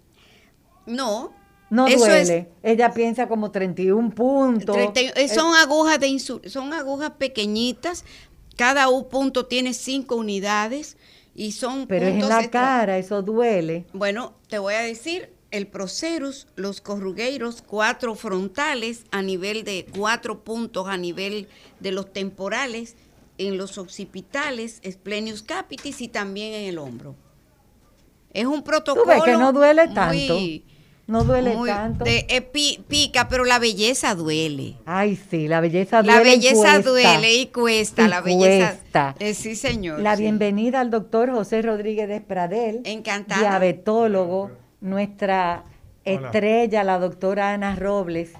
[0.86, 1.32] no.
[1.70, 2.48] no eso es- duele.
[2.62, 4.74] Ella piensa como 31 puntos.
[4.76, 8.04] 31, eh, son agujas de insu- son agujas pequeñitas.
[8.56, 10.96] Cada u- punto tiene cinco unidades
[11.34, 13.86] y son pero es en puntos la extra- cara, eso duele.
[13.92, 20.44] Bueno, te voy a decir, el Procerus, los corrugueiros, cuatro frontales a nivel de cuatro
[20.44, 21.48] puntos a nivel
[21.80, 22.96] de los temporales,
[23.38, 27.16] en los occipitales, splenius capitis y también en el hombro.
[28.32, 29.06] Es un Tú protocolo.
[29.06, 30.38] ves que no duele muy- tanto.
[31.06, 32.04] no duele muy- tanto.
[32.04, 34.76] de- eh, pi- pica, pero la belleza duele.
[34.86, 36.16] Ay, sí, la belleza duele.
[36.22, 36.90] La y belleza cuesta.
[36.90, 38.68] duele y cuesta, Y la belleza.
[38.76, 39.16] cuesta.
[39.18, 39.98] Eh, sí, señor.
[40.00, 40.22] La sí.
[40.22, 43.40] bienvenida al doctor José Rodríguez de Pradel, Encantada.
[43.40, 45.64] diabetólogo, nuestra
[46.04, 46.26] Hola.
[46.28, 48.32] estrella, la doctora Ana Robles,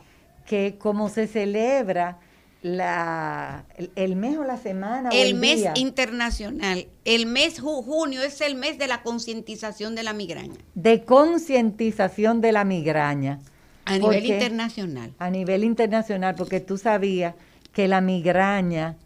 [0.47, 2.19] que como se celebra
[2.63, 7.63] la, el, el mes o la semana o El el mes día internacional, el mes
[7.63, 12.65] ju- junio es el mes de la concientización de la migraña de concientización de la
[12.65, 13.39] migraña
[13.87, 15.13] a ¿Por nivel internacional.
[15.19, 17.35] a nivel internacional, porque tú sabías
[17.73, 18.97] que la migraña,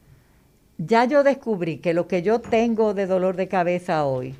[0.78, 4.34] ya yo descubrí que lo que yo tengo de dolor de cabeza hoy,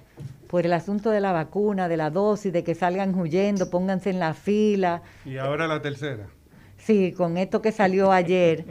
[0.55, 4.21] por el asunto de la vacuna, de la dosis, de que salgan huyendo, pónganse en
[4.21, 6.29] la fila, Y ahora la tercera.
[6.77, 8.65] sí, con esto que salió ayer,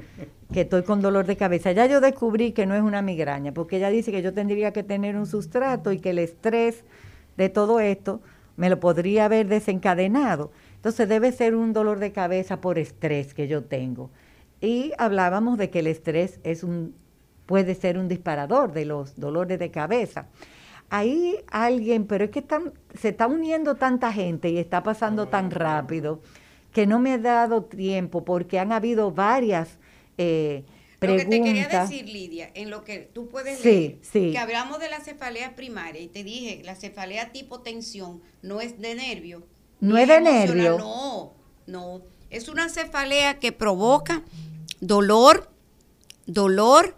[0.54, 3.76] que estoy con dolor de cabeza, ya yo descubrí que no es una migraña, porque
[3.76, 6.86] ella dice que yo tendría que tener un sustrato y que el estrés
[7.36, 8.22] de todo esto
[8.56, 10.52] me lo podría haber desencadenado.
[10.76, 14.10] Entonces debe ser un dolor de cabeza por estrés que yo tengo.
[14.62, 16.96] Y hablábamos de que el estrés es un,
[17.46, 20.28] puede ser un disparador de los dolores de cabeza.
[20.96, 25.50] Ahí alguien, pero es que están, se está uniendo tanta gente y está pasando tan
[25.50, 26.22] rápido
[26.72, 29.80] que no me he dado tiempo porque han habido varias
[30.20, 30.64] eh,
[31.02, 31.90] Lo que te quería preguntas.
[31.90, 34.32] decir, Lidia, en lo que tú puedes Sí, leer, sí.
[34.34, 38.80] que hablamos de la cefalea primaria y te dije, la cefalea tipo tensión no es
[38.80, 39.48] de nervio.
[39.80, 40.78] No es de emocional, nervio.
[40.78, 41.34] No,
[41.66, 42.02] no.
[42.30, 44.22] Es una cefalea que provoca
[44.80, 45.50] dolor,
[46.28, 46.96] dolor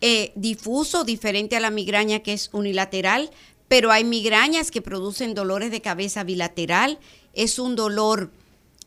[0.00, 3.30] eh, difuso, diferente a la migraña que es unilateral,
[3.68, 6.98] pero hay migrañas que producen dolores de cabeza bilateral.
[7.34, 8.30] Es un dolor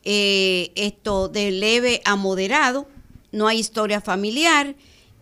[0.03, 2.87] eh, esto de leve a moderado,
[3.31, 4.75] no hay historia familiar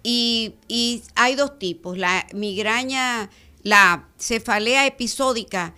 [0.03, 3.29] y, y hay dos tipos, la migraña,
[3.63, 5.73] la cefalea episódica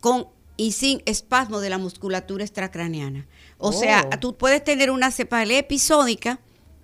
[0.00, 3.26] con y sin espasmo de la musculatura extracraneana.
[3.58, 6.38] O sea, tú puedes tener una cefalea episódica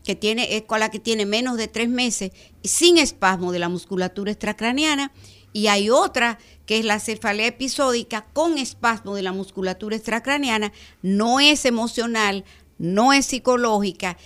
[0.04, 2.32] que tiene, con la que tiene menos de tres meses,
[2.62, 5.12] sin espasmo de la musculatura extracraneana,
[5.52, 11.40] y hay otra que es la cefalea episódica con espasmo de la musculatura extracraneana, no
[11.40, 12.44] es emocional,
[12.78, 14.16] no es psicológica,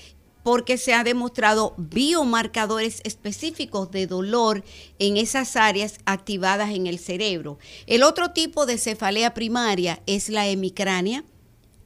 [0.45, 4.63] porque se ha demostrado biomarcadores específicos de dolor
[4.99, 7.59] en esas áreas activadas en el cerebro.
[7.87, 11.25] El otro tipo de cefalea primaria es la hemicrania,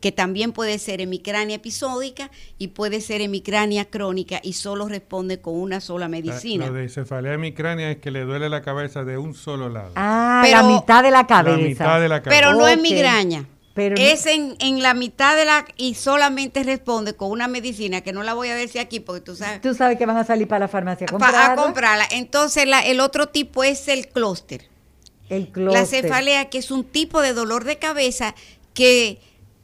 [0.01, 5.55] que también puede ser hemicrania episódica y puede ser hemicrania crónica y solo responde con
[5.55, 6.67] una sola medicina.
[6.67, 9.93] Lo de cefalea hemicrania es que le duele la cabeza de un solo lado.
[9.97, 11.57] Ah, la mitad de la cabeza.
[11.57, 12.41] La mitad de la cabeza.
[12.41, 13.47] Pero no es migraña.
[13.75, 18.13] Pero es en, en, la mitad de la y solamente responde con una medicina que
[18.13, 19.61] no la voy a decir aquí porque tú sabes.
[19.61, 21.53] Tú sabes que van a salir para la farmacia a comprarla.
[21.53, 22.05] A comprarla.
[22.11, 24.65] Entonces la, el otro tipo es el clúster.
[25.29, 25.81] El clúster.
[25.81, 28.35] La cefalea que es un tipo de dolor de cabeza
[28.75, 29.21] que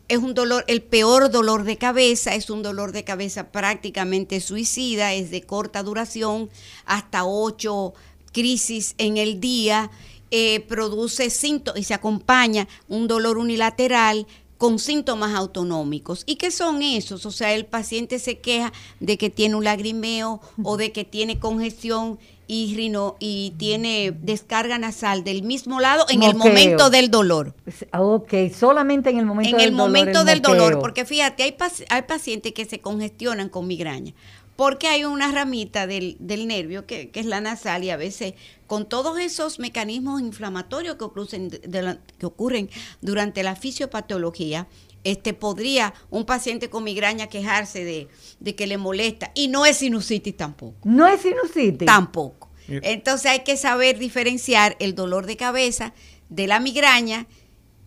[0.09, 5.15] es un dolor, el peor dolor de cabeza, es un dolor de cabeza prácticamente suicida,
[5.15, 6.51] es de corta duración,
[6.85, 7.95] hasta ocho
[8.33, 9.91] crisis en el día,
[10.31, 14.27] eh, produce síntomas y se acompaña un dolor unilateral
[14.59, 16.23] con síntomas autonómicos.
[16.27, 17.27] ¿Y qué son esos?
[17.27, 21.39] O sea, el paciente se queja de que tiene un lagrimeo o de que tiene
[21.39, 27.55] congestión y, rino, y tiene descarga nasal del mismo lado en el momento del dolor.
[27.99, 29.63] Ok, solamente en el momento del dolor.
[29.63, 31.57] En el momento del dolor, porque fíjate, hay,
[31.89, 34.13] hay pacientes que se congestionan con migraña,
[34.57, 38.35] porque hay una ramita del, del nervio que, que, es la nasal y a veces
[38.67, 44.69] con todos esos mecanismos inflamatorios que ocurren, que ocurren durante la fisiopatología,
[45.05, 48.09] este, podría un paciente con migraña quejarse de,
[48.41, 50.77] de, que le molesta y no es sinusitis tampoco.
[50.85, 51.87] No es sinusitis.
[51.87, 52.51] Tampoco.
[52.67, 55.93] Entonces hay que saber diferenciar el dolor de cabeza
[56.31, 57.27] de la migraña,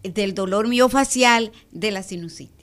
[0.04, 2.57] del dolor miofacial, de la sinusitis.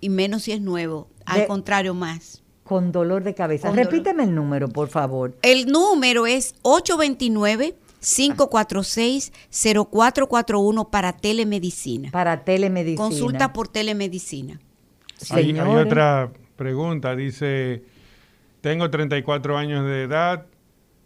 [0.00, 1.08] y menos si es nuevo.
[1.24, 2.42] Al contrario, más.
[2.62, 3.72] Con dolor de cabeza.
[3.72, 5.36] Repíteme el número, por favor.
[5.42, 7.74] El número es 829
[8.06, 12.10] 546-0441 para telemedicina.
[12.12, 13.02] Para telemedicina.
[13.02, 14.60] Consulta por telemedicina.
[15.30, 17.82] Hay, otra pregunta, dice,
[18.60, 20.46] tengo 34 años de edad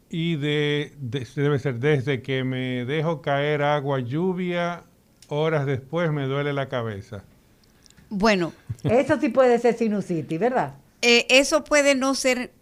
[0.08, 4.82] y de, debe ser desde que me dejo caer agua lluvia,
[5.28, 7.22] horas después me duele la cabeza.
[8.08, 8.52] Bueno.
[8.82, 10.74] Eso sí puede ser sinusitis, ¿verdad?
[11.02, 12.52] Eh, eso puede no ser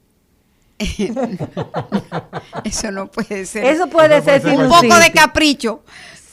[2.64, 3.64] eso no puede ser.
[3.64, 5.82] Eso puede ser, un poco de capricho,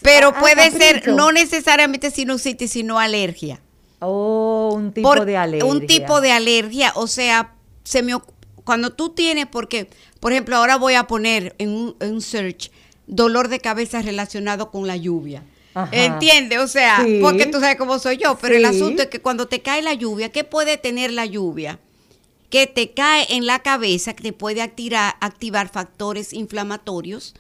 [0.04, 3.60] pero ah, puede ser no necesariamente sinusitis, sino alergia.
[4.08, 5.70] Oh, un tipo de alergia.
[5.70, 8.14] Un tipo de alergia, o sea, se me,
[8.64, 9.90] cuando tú tienes, porque,
[10.20, 12.72] por ejemplo, ahora voy a poner en un, search
[13.08, 15.44] dolor de cabeza relacionado con la lluvia.
[15.92, 16.60] ¿Entiendes?
[16.60, 19.62] O sea, porque tú sabes cómo soy yo, pero el asunto es que cuando te
[19.62, 21.80] cae la lluvia, ¿qué puede tener la lluvia?
[22.50, 27.36] Que te cae en la cabeza, que te puede activar, activar factores inflamatorios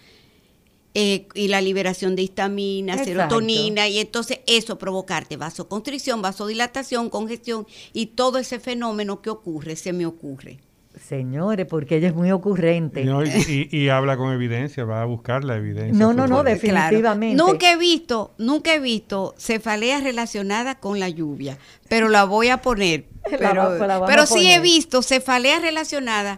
[0.97, 8.05] eh, y la liberación de histamina, serotonina, y entonces eso provocarte vasoconstricción, vasodilatación, congestión y
[8.05, 10.59] todo ese fenómeno que ocurre, se me ocurre.
[11.05, 13.03] Señores, porque ella es muy ocurrente.
[13.03, 15.93] y, habla con evidencia, va a buscar la evidencia.
[15.93, 17.35] No, no, no, definitivamente.
[17.35, 21.57] Nunca he visto, nunca he visto cefaleas relacionadas con la lluvia,
[21.89, 23.07] pero la voy a poner.
[23.39, 26.37] Pero, pero sí he visto cefaleas relacionadas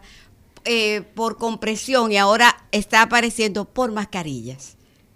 [0.68, 4.76] eh, por compresión y ahora está apareciendo por mascarillas.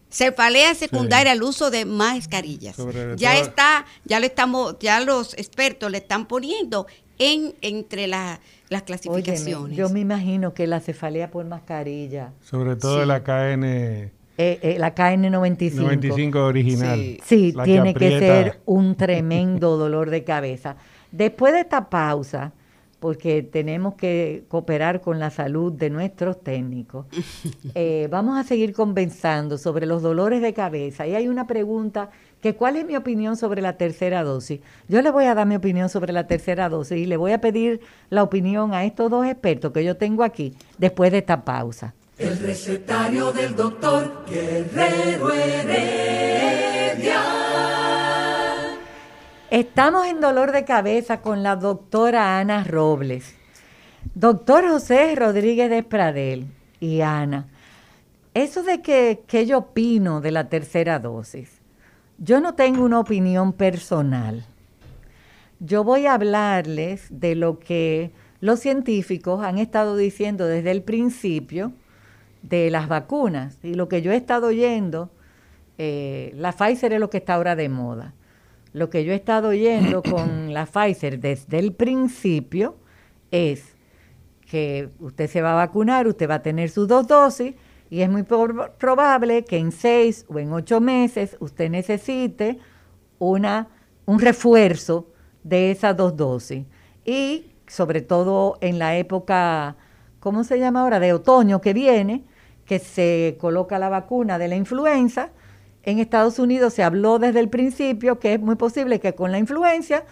[0.10, 2.76] Cefalea secundaria al uso de mascarillas.
[3.16, 6.88] ya está, ya le estamos, ya los expertos le están poniendo
[7.18, 8.40] en entre las
[8.86, 9.78] clasificaciones.
[9.78, 12.34] yo me imagino que la cefalea por mascarilla.
[12.44, 15.74] Sobre todo la KN Eh, eh, la KN95.
[15.74, 17.18] 95 original.
[17.24, 20.78] Sí, tiene que, ser un tremendo dolor de cabeza.
[21.12, 22.54] Después de esta pausa,
[23.02, 27.08] porque tenemos que cooperar con la salud de nuestros técnicos,
[27.74, 31.08] eh, vamos a seguir conversando sobre los dolores de cabeza.
[31.08, 32.12] Y hay una pregunta
[32.42, 34.60] que cuál es mi opinión sobre la tercera dosis.
[34.88, 37.42] Yo le voy a dar mi opinión sobre la tercera dosis y le voy a
[37.42, 41.96] pedir la opinión a estos dos expertos que yo tengo aquí después de esta pausa.
[42.20, 46.52] El recetario del doctor Guerrero Heredia.
[49.52, 53.36] Estamos en dolor de cabeza con la doctora Ana Robles.
[54.16, 56.48] Doctor José Rodríguez de Pradel
[56.80, 57.50] y Ana,
[58.34, 61.60] eso de que, yo opino de la tercera dosis,
[62.18, 64.46] yo no tengo una opinión personal.
[65.60, 71.74] Yo voy a hablarles de lo que los científicos han estado diciendo desde el principio
[72.42, 73.58] de las vacunas.
[73.64, 75.10] Y lo que yo he estado oyendo,
[75.78, 78.14] eh, la Pfizer es lo que está ahora de moda.
[78.74, 82.76] Lo que yo he estado oyendo con la Pfizer desde el principio
[83.32, 83.76] es
[84.50, 87.54] que usted se va a vacunar, usted va a tener sus dos dosis
[87.90, 92.60] y es muy probable que en seis o en ocho meses usted necesite
[93.20, 93.68] una,
[94.06, 95.08] un refuerzo
[95.44, 96.66] de esas dos dosis.
[97.06, 99.76] Y sobre todo en la época,
[100.20, 101.00] ¿cómo se llama ahora?
[101.00, 102.26] De otoño que viene,
[102.66, 105.32] que se coloca la vacuna de la influenza.
[105.84, 109.40] En Estados Unidos se habló desde el principio que es muy posible que con la
[109.40, 110.04] influenza,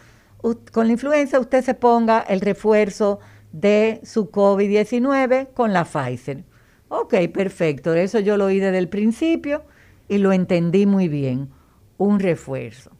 [0.71, 3.19] con la influenza usted se ponga el refuerzo
[3.51, 6.43] de su COVID-19 con la Pfizer.
[6.87, 9.63] Ok, perfecto, eso yo lo oí desde el principio
[10.07, 11.49] y lo entendí muy bien.
[11.97, 12.91] Un refuerzo.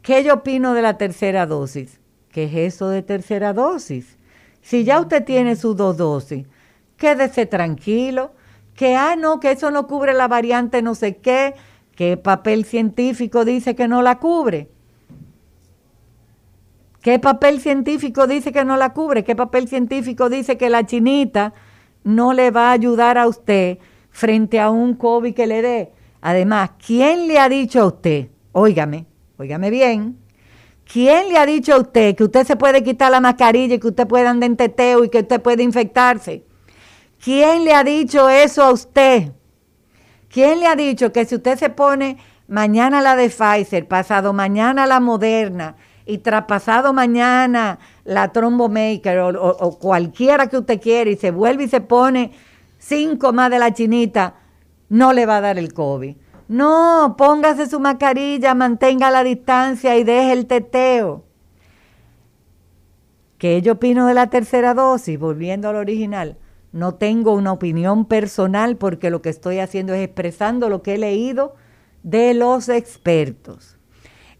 [0.00, 2.00] ¿Qué yo opino de la tercera dosis?
[2.30, 4.18] ¿Qué es eso de tercera dosis?
[4.62, 6.46] Si ya usted tiene sus dos dosis,
[6.96, 8.32] quédese tranquilo
[8.74, 11.54] que, ah, no, que eso no cubre la variante no sé qué,
[11.96, 14.68] ¿qué papel científico dice que no la cubre?
[17.04, 19.24] ¿Qué papel científico dice que no la cubre?
[19.24, 21.52] ¿Qué papel científico dice que la chinita
[22.02, 23.78] no le va a ayudar a usted
[24.10, 25.92] frente a un COVID que le dé?
[26.22, 28.28] Además, ¿quién le ha dicho a usted?
[28.52, 29.04] Óigame,
[29.36, 30.16] óigame bien.
[30.90, 33.88] ¿Quién le ha dicho a usted que usted se puede quitar la mascarilla y que
[33.88, 36.44] usted puede andar en teteo y que usted puede infectarse?
[37.22, 39.32] ¿Quién le ha dicho eso a usted?
[40.34, 42.18] ¿Quién le ha dicho que si usted se pone
[42.48, 49.78] mañana la de Pfizer, pasado mañana la Moderna y traspasado mañana la Trombomaker o, o,
[49.78, 52.32] cualquiera que usted quiera y se vuelve y se pone
[52.78, 54.34] cinco más de la chinita,
[54.88, 56.16] no le va a dar el COVID?
[56.48, 61.22] No, póngase su mascarilla, mantenga la distancia y deje el teteo.
[63.38, 65.16] ¿Qué yo opino de la tercera dosis?
[65.16, 66.38] Volviendo al original
[66.74, 70.98] no tengo una opinión personal porque lo que estoy haciendo es expresando lo que he
[70.98, 71.54] leído
[72.02, 73.78] de los expertos.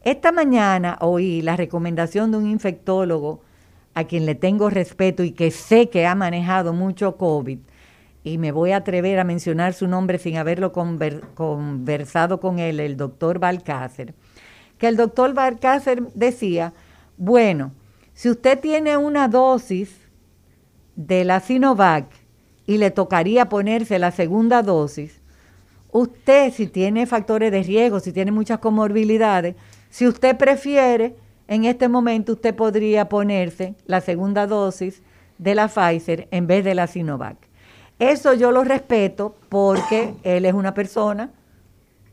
[0.03, 3.43] Esta mañana oí la recomendación de un infectólogo
[3.95, 7.61] a quien le tengo respeto y que sé que ha manejado mucho COVID,
[8.25, 12.97] y me voy a atrever a mencionar su nombre sin haberlo conversado con él, el
[12.97, 14.13] doctor Balcácer,
[14.79, 16.73] que el doctor Balcácer decía,
[17.17, 17.71] bueno,
[18.13, 20.01] si usted tiene una dosis
[20.97, 22.24] de la Sinovac
[22.67, 25.21] y le tocaría ponerse la segunda dosis,
[25.93, 29.55] usted si tiene factores de riesgo, si tiene muchas comorbilidades,
[29.91, 35.03] si usted prefiere, en este momento usted podría ponerse la segunda dosis
[35.39, 37.37] de la Pfizer en vez de la Sinovac.
[37.99, 41.31] Eso yo lo respeto porque él es una persona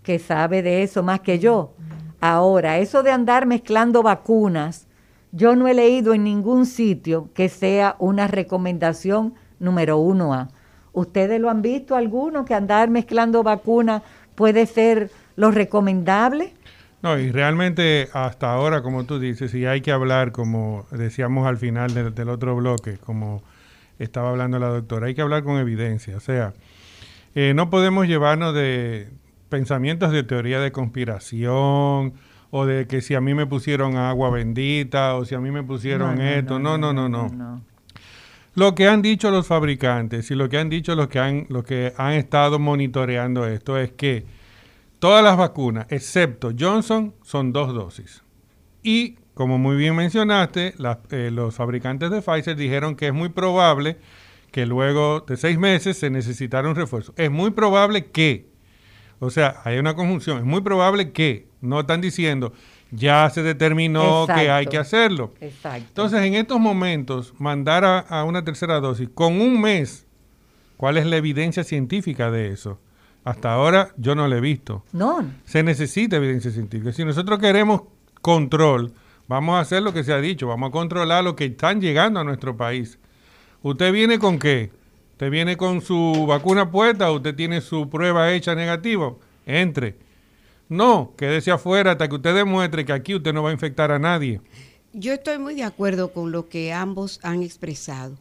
[0.04, 1.72] que sabe de eso más que yo.
[2.20, 4.88] Ahora, eso de andar mezclando vacunas,
[5.32, 10.50] yo no he leído en ningún sitio que sea una recomendación número uno A.
[10.91, 14.02] ¿Ustedes lo han visto alguno que andar mezclando vacunas
[14.36, 16.54] puede ser lo recomendable?
[17.02, 21.58] No, y realmente hasta ahora, como tú dices, y hay que hablar, como decíamos al
[21.58, 23.41] final del, otro bloque, como
[23.97, 26.17] estaba hablando la doctora, hay que hablar con evidencia.
[26.17, 26.54] O sea,
[27.34, 29.10] eh, no podemos llevarnos de
[29.50, 32.13] pensamientos de teoría de conspiración
[32.52, 35.63] o de que si a mí me pusieron agua bendita o si a mí me
[35.63, 36.60] pusieron esto.
[36.60, 37.10] no, no, no.
[37.10, 37.71] no.
[38.54, 41.64] Lo que han dicho los fabricantes y lo que han dicho los que han, los
[41.64, 44.26] que han estado monitoreando esto es que
[45.00, 48.23] todas las vacunas, excepto Johnson, son dos dosis.
[48.84, 50.75] Y, como muy bien mencionaste,
[51.12, 53.98] eh, los fabricantes de Pfizer dijeron que es muy probable
[54.52, 57.13] que luego de seis meses se necesitara un refuerzo.
[57.15, 58.50] Es muy probable que,
[59.19, 62.54] o sea, hay una conjunción, es muy probable que, no están diciendo,
[62.92, 65.33] ya se determinó que hay que hacerlo.
[65.39, 65.87] Exacto.
[65.87, 70.06] Entonces, en estos momentos, mandar a, una tercera dosis con un mes,
[70.77, 72.79] ¿cuál es la evidencia científica de eso?
[73.23, 74.83] Hasta ahora yo no lo he visto.
[74.92, 75.25] No.
[75.46, 76.92] Se necesita evidencia científica.
[76.92, 77.83] Si nosotros queremos
[78.21, 78.94] control,
[79.27, 82.19] vamos a hacer lo que se ha dicho, vamos a controlar lo que están llegando
[82.19, 83.00] a nuestro país.
[83.62, 84.71] ¿Usted viene con qué?
[85.12, 87.12] ¿Usted viene con su vacuna puesta?
[87.12, 89.13] ¿Usted tiene su prueba hecha negativa?
[89.46, 89.96] Entre.
[90.72, 94.00] No, quédese afuera hasta que usted demuestre que aquí usted no va a infectar a
[94.00, 94.40] nadie.
[94.94, 98.15] Yo estoy muy de acuerdo con lo que ambos han expresado,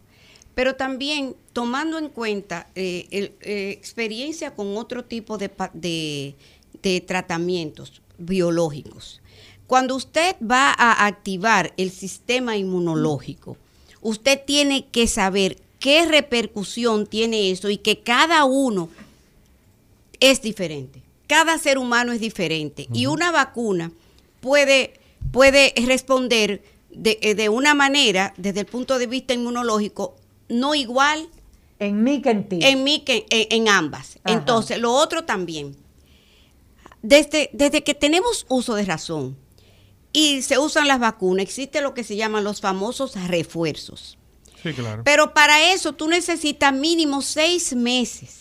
[0.57, 3.07] pero también tomando en cuenta eh,
[3.42, 6.34] eh, experiencia con otro tipo de,
[6.82, 9.22] de tratamientos biológicos.
[9.68, 13.59] Cuando usted va a activar el sistema inmunológico,
[14.01, 18.88] usted tiene que saber qué repercusión tiene eso y que cada uno
[20.18, 21.01] es diferente.
[21.30, 22.88] Cada ser humano es diferente.
[22.92, 23.92] Y una vacuna
[24.40, 24.94] puede,
[25.30, 26.60] puede responder
[26.90, 30.16] de, de, una manera, desde el punto de vista inmunológico,
[30.48, 31.28] no igual.
[31.78, 32.58] En mí que en ti.
[32.62, 34.18] En mí que en, ambas.
[34.24, 35.76] Entonces, lo otro también.
[37.00, 39.36] Desde, desde que tenemos uso de razón
[40.12, 44.18] y se usan las vacunas, existe lo que se llaman los famosos refuerzos.
[45.04, 48.39] Pero para eso tú necesitas mínimo seis meses.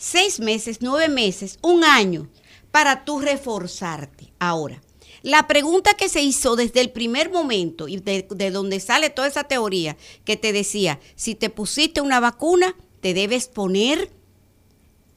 [0.00, 2.28] Seis meses, nueve meses, un año
[2.70, 4.32] para tú reforzarte.
[4.38, 4.80] Ahora,
[5.22, 9.26] la pregunta que se hizo desde el primer momento y de, de, donde sale toda
[9.26, 14.12] esa teoría que te decía, si te pusiste una vacuna, te debes poner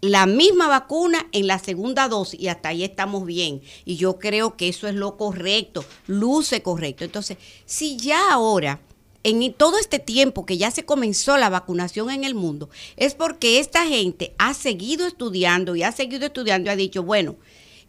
[0.01, 3.61] la misma vacuna en la segunda dosis y hasta ahí estamos bien.
[3.85, 7.03] Y yo creo que eso es lo correcto, luce correcto.
[7.03, 8.81] Entonces, si ya ahora
[9.23, 13.59] en todo este tiempo que ya se comenzó la vacunación en el mundo, es porque
[13.59, 17.35] esta gente ha seguido estudiando y ha seguido estudiando y ha dicho, bueno,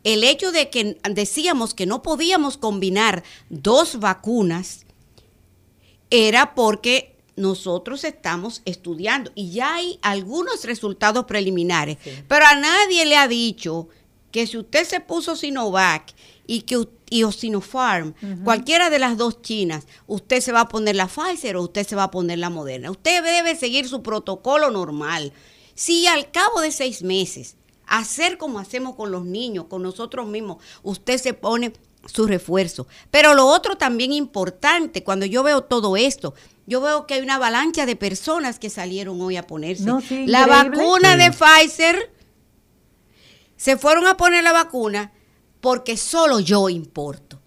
[0.05, 4.85] el hecho de que decíamos que no podíamos combinar dos vacunas
[6.11, 9.31] era porque nosotros estamos estudiando.
[9.35, 13.89] Y ya hay algunos resultados preliminares, pero a nadie le ha dicho
[14.31, 16.15] que si usted se puso Sinovac
[16.47, 20.97] y que y o Sinopharm, cualquiera de las dos chinas, usted se va a poner
[20.97, 22.91] la Pfizer o usted se va a poner la Moderna.
[22.91, 25.35] Usted debe seguir su protocolo normal.
[25.75, 30.63] Si al cabo de seis meses, hacer como hacemos con los niños, con nosotros mismos,
[30.83, 31.75] usted se pone
[32.07, 32.87] su refuerzo.
[33.11, 36.33] Pero lo otro también importante, cuando yo veo todo esto,
[36.67, 39.85] yo veo que hay una avalancha de personas que salieron hoy a ponerse
[40.27, 42.11] la vacuna de Pfizer.
[43.57, 45.13] Se fueron a poner la vacuna
[45.63, 47.41] porque solo yo importo.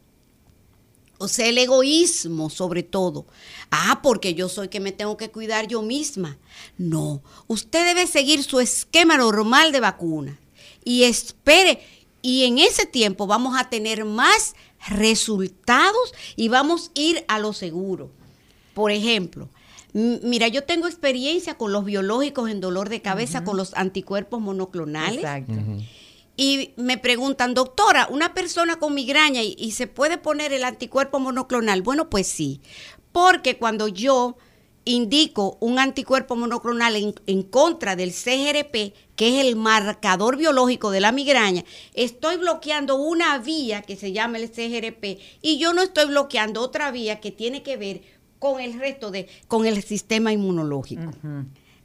[1.18, 3.26] O sea, el egoísmo sobre todo.
[3.72, 6.38] Ah, porque yo soy que me tengo que cuidar yo misma.
[6.78, 10.39] No, usted debe seguir su esquema normal de vacuna
[10.84, 11.82] y espere.
[12.22, 14.55] Y en ese tiempo vamos a tener más
[14.88, 18.11] resultados y vamos a ir a lo seguro.
[18.74, 19.49] Por ejemplo,
[19.93, 25.18] mira, yo tengo experiencia con los biológicos en dolor de cabeza, con los anticuerpos monoclonales.
[25.18, 25.53] Exacto
[26.38, 31.81] y me preguntan, doctora, una persona con migraña y, se puede poner el anticuerpo monoclonal.
[31.81, 32.61] Bueno, pues sí,
[33.11, 34.38] porque cuando yo
[34.83, 41.11] indico un anticuerpo monoclonal en, contra del CGRP, que es el marcador biológico de la
[41.11, 41.63] migraña,
[41.93, 46.91] estoy bloqueando una vía que se llama el CGRP y yo no estoy bloqueando otra
[46.91, 48.01] vía que tiene que ver
[48.39, 51.11] con el resto de, con el sistema inmunológico.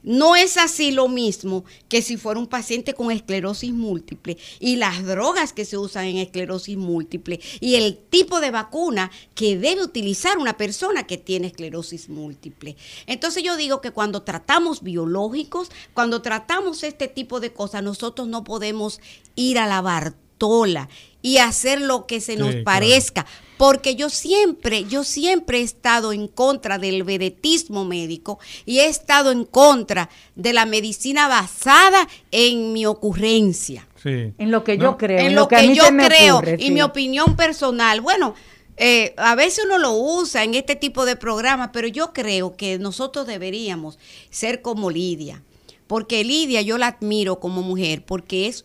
[0.03, 5.05] No es así lo mismo que si fuera un paciente con esclerosis múltiple y las
[5.05, 10.39] drogas que se usan en esclerosis múltiple y el tipo de vacuna que debe utilizar
[10.39, 12.77] una persona que tiene esclerosis múltiple.
[13.07, 18.45] Entonces yo digo que cuando tratamos biológicos, cuando tratamos este tipo de cosas, nosotros no
[18.45, 19.01] podemos
[19.37, 20.89] ir a la Bartola
[21.23, 23.27] y hacer lo que se nos parezca,
[23.61, 29.33] porque yo siempre, yo siempre he estado en contra del vedetismo médico y he estado
[29.33, 33.87] en contra de la medicina basada en mi ocurrencia.
[34.03, 35.19] En lo que yo creo.
[35.19, 38.01] En, lo, que, yo creo y mi opinión personal.
[38.01, 38.35] Bueno,
[38.79, 42.79] eh, a veces uno lo usa en este tipo de programas, pero yo creo que
[42.79, 43.99] nosotros deberíamos
[44.31, 45.43] ser como Lidia,
[45.87, 48.65] porque Lidia yo la admiro como mujer, porque es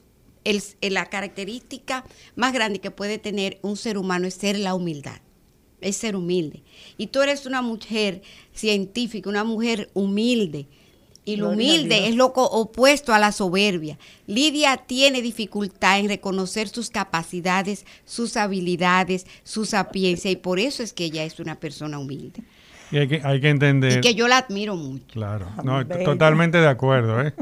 [0.82, 5.20] la característica más grande que puede tener un ser humano es ser la humildad,
[5.82, 6.64] es ser humilde.
[6.98, 8.22] Y tú eres una mujer
[8.54, 10.68] científica, una mujer humilde.
[11.28, 13.98] Y lo humilde es lo opuesto a la soberbia.
[14.28, 20.94] Lidia tiene dificultad en reconocer sus capacidades, sus habilidades, su sapiencia, y por eso es
[20.94, 22.44] que ella es una persona humilde.
[22.92, 23.98] Y hay que, hay que entender.
[23.98, 25.06] Y que yo la admiro mucho.
[25.08, 27.20] Claro, no, totalmente de acuerdo.
[27.20, 27.34] ¿eh?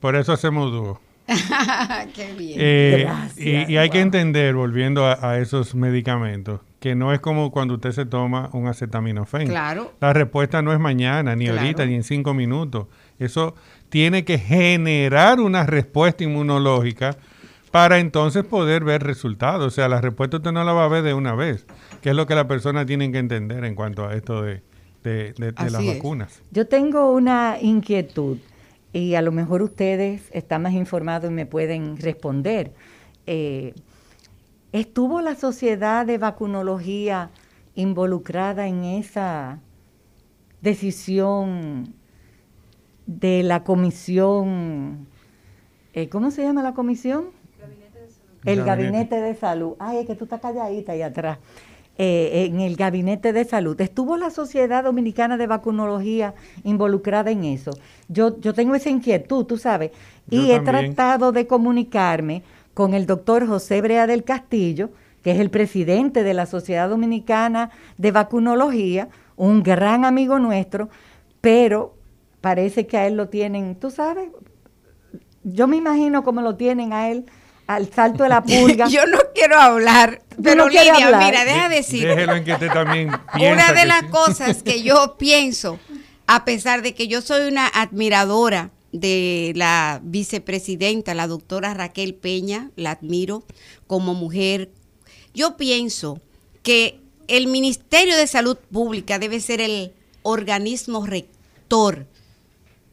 [0.00, 1.00] Por eso hacemos dúo.
[2.14, 2.58] Qué bien.
[2.60, 7.92] Eh, y, hay que entender, volviendo a, esos medicamentos, que no es como cuando usted
[7.92, 9.48] se toma un acetaminofén.
[9.48, 9.92] Claro.
[10.00, 12.86] La respuesta no es mañana, ni ahorita, ni en cinco minutos.
[13.18, 13.54] Eso
[13.88, 17.16] tiene que generar una respuesta inmunológica
[17.70, 19.66] para entonces poder ver resultados.
[19.66, 21.66] O sea, la respuesta usted no la va a ver de una vez,
[22.00, 24.62] que es lo que la persona tiene que entender en cuanto a esto de,
[25.36, 26.42] las vacunas.
[26.50, 28.38] Yo tengo una inquietud
[28.92, 32.72] y a lo mejor ustedes están más informados y me pueden responder.
[33.26, 33.74] Eh,
[34.72, 37.30] ¿Estuvo la sociedad de vacunología
[37.74, 39.60] involucrada en esa
[40.60, 41.94] decisión
[43.06, 45.06] de la comisión?
[45.92, 47.30] Eh, ¿Cómo se llama la comisión?
[48.44, 49.74] El gabinete de salud.
[49.78, 51.38] Ay, es que tú estás calladita ahí atrás.
[52.02, 53.78] Eh, en el gabinete de salud.
[53.78, 56.32] ¿Estuvo la Sociedad Dominicana de Vacunología
[56.64, 57.72] involucrada en eso?
[58.08, 59.90] Yo, yo tengo esa inquietud, tú sabes,
[60.30, 62.42] y he tratado de comunicarme
[62.72, 64.88] con el doctor José Brea del Castillo,
[65.22, 70.88] que es el presidente de la Sociedad Dominicana de Vacunología, un gran amigo nuestro,
[71.42, 71.96] pero
[72.40, 74.30] parece que a él lo tienen, tú sabes,
[75.44, 77.26] yo me imagino cómo lo tienen a él
[77.74, 78.88] al salto de la pulga.
[78.90, 82.06] Yo no quiero hablar, pero Lidia, mira, deja decir.
[82.06, 85.78] Déjelo en que usted también Una de las cosas que yo pienso,
[86.26, 92.70] a pesar de que yo soy una admiradora de la vicepresidenta, la doctora Raquel Peña,
[92.74, 93.44] la admiro
[93.86, 94.70] como mujer,
[95.32, 96.20] yo pienso
[96.64, 96.98] que
[97.28, 99.92] el Ministerio de Salud Pública debe ser el
[100.22, 102.06] organismo rector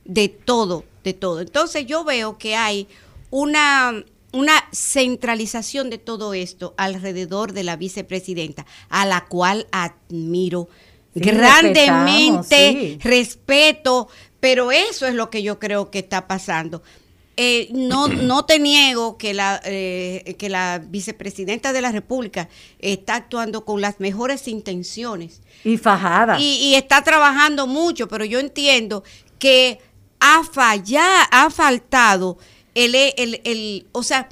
[0.06, 1.42] de todo, de todo.
[1.42, 2.88] Entonces yo veo que hay
[3.32, 10.68] una una centralización de todo esto alrededor de la vicepresidenta, a la cual admiro
[11.16, 14.08] grandemente, respeto,
[14.40, 16.84] pero eso es lo que yo creo que está pasando.
[17.38, 22.50] Eh, no, no te niego que la, eh, que la vicepresidenta de la República
[22.80, 25.42] está actuando con las mejores intenciones.
[25.64, 26.40] Y fajada.
[26.40, 29.04] Y, está trabajando mucho, pero yo entiendo
[29.40, 29.80] que
[30.20, 32.38] ha fallado, ha faltado
[32.86, 34.30] el, el, el, o sea,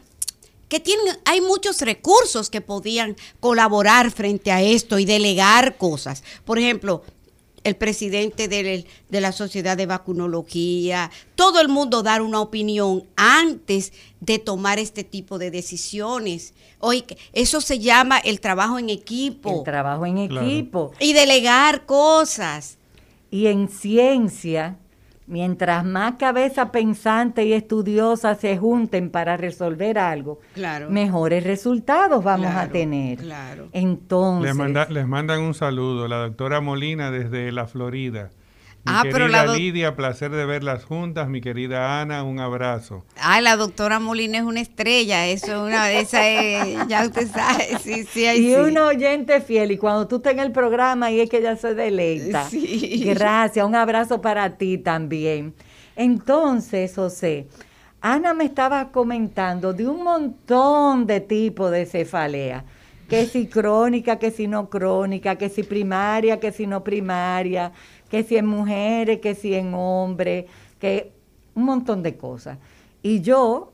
[0.69, 6.23] que tienen, hay muchos recursos que podían colaborar frente a esto y delegar cosas.
[6.43, 7.03] Por ejemplo,
[7.63, 13.93] el presidente de, de, la sociedad de vacunología, todo el mundo dar una opinión antes
[14.19, 16.53] de tomar este tipo de decisiones.
[16.79, 19.57] Oye, eso se llama el trabajo en equipo.
[19.57, 20.91] El trabajo en equipo.
[20.99, 22.77] Y delegar cosas.
[23.31, 24.77] Y en ciencia,
[25.27, 30.39] Mientras más cabeza pensante y estudiosa se junten para resolver algo,
[30.89, 33.19] mejores resultados vamos a tener.
[33.71, 34.55] Entonces.
[34.55, 38.29] Les, les mandan un saludo, la doctora Molina desde la Florida.
[38.85, 41.27] Mi ah, querida pero la Lidia, placer de verlas juntas.
[41.27, 43.03] Mi querida Ana, un abrazo.
[43.19, 45.25] Ah, la doctora Molina es una estrella.
[45.25, 47.79] Eso es una de esas, ya usted sabe.
[47.81, 49.71] Sí, sí, y un oyente fiel.
[49.71, 52.47] Y cuando tú estás en el programa y es que ella se deleita.
[52.47, 53.01] Sí.
[53.05, 53.65] Gracias.
[53.65, 55.55] Un abrazo para ti también.
[55.95, 57.47] Entonces, José,
[58.01, 62.65] Ana me estaba comentando de un montón de tipos de cefalea
[63.07, 67.71] que si crónica, que si no crónica, que si primaria, que si no primaria,
[68.15, 70.45] que si en mujeres, que si en hombres,
[70.79, 71.11] que
[71.53, 72.59] un montón de cosas.
[73.03, 73.73] Y yo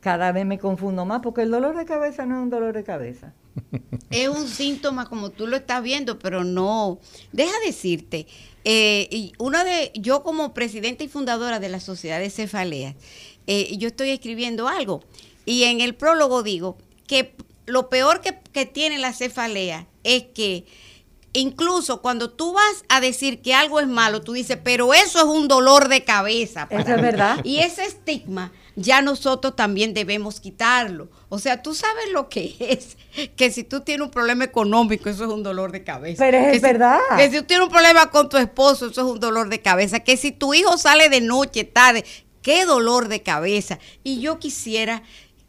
[0.00, 2.84] cada vez me confundo más porque el dolor de cabeza no es un dolor de
[2.84, 3.34] cabeza.
[4.10, 7.00] Es un síntoma como tú lo estás viendo, pero no.
[7.32, 8.26] Deja decirte,
[8.64, 12.96] eh, una de, yo como presidenta y fundadora de la Sociedad de Cefalea,
[13.46, 15.02] eh, yo estoy escribiendo algo
[15.44, 17.34] y en el prólogo digo que
[17.66, 20.64] lo peor que, que tiene la cefalea es que
[21.32, 25.24] incluso cuando tú vas a decir que algo es malo, tú dices, pero eso es
[25.24, 26.66] un dolor de cabeza.
[26.70, 27.40] eso es verdad.
[27.44, 31.08] Y ese estigma ya nosotros también debemos quitarlo.
[31.28, 32.96] O sea, tú sabes lo que es,
[33.36, 36.24] que si tú tienes un problema económico, eso es un dolor de cabeza.
[36.24, 36.98] Pero es verdad.
[37.16, 40.00] Que si tú tienes un problema con tu esposo, eso es un dolor de cabeza.
[40.00, 42.04] Que si tu hijo sale de noche, tarde,
[42.42, 43.78] qué dolor de cabeza.
[44.02, 45.02] Y yo quisiera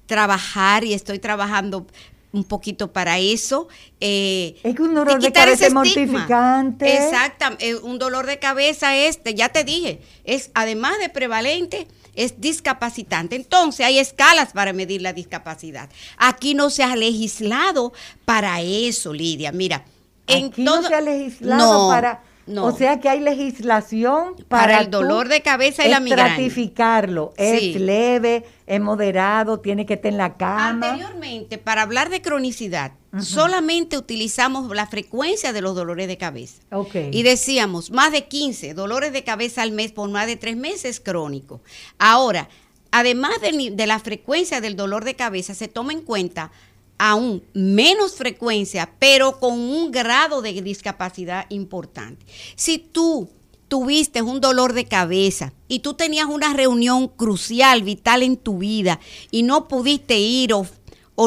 [0.05, 1.87] trabajar y estoy trabajando
[2.31, 3.67] un poquito para eso.
[3.99, 7.05] Eh, es que un dolor de cabeza es mortificante.
[7.05, 13.35] Exactamente, un dolor de cabeza este, ya te dije, es además de prevalente, es discapacitante.
[13.35, 15.89] Entonces hay escalas para medir la discapacidad.
[16.17, 17.93] Aquí no se ha legislado
[18.25, 19.51] para eso, Lidia.
[19.51, 19.85] Mira,
[20.27, 22.21] Aquí no se ha legislado para
[22.59, 26.29] o sea que hay legislación para, el dolor de cabeza y la migraña.
[26.29, 27.33] Estratificarlo.
[27.37, 30.91] Es leve, es moderado, tiene que estar en la cama.
[30.91, 36.61] Anteriormente, para hablar de cronicidad, solamente utilizamos la frecuencia de los dolores de cabeza.
[37.11, 40.99] Y decíamos, más de 15 dolores de cabeza al mes por más de tres meses
[40.99, 41.61] crónico.
[41.99, 42.49] Ahora,
[42.91, 46.51] además de, de la frecuencia del dolor de cabeza, se toma en cuenta
[47.03, 52.23] aún menos frecuencia, pero con un grado de discapacidad importante.
[52.55, 53.27] Si tú
[53.67, 58.99] tuviste un dolor de cabeza y tú tenías una reunión crucial, vital en tu vida
[59.31, 60.67] y no pudiste ir o,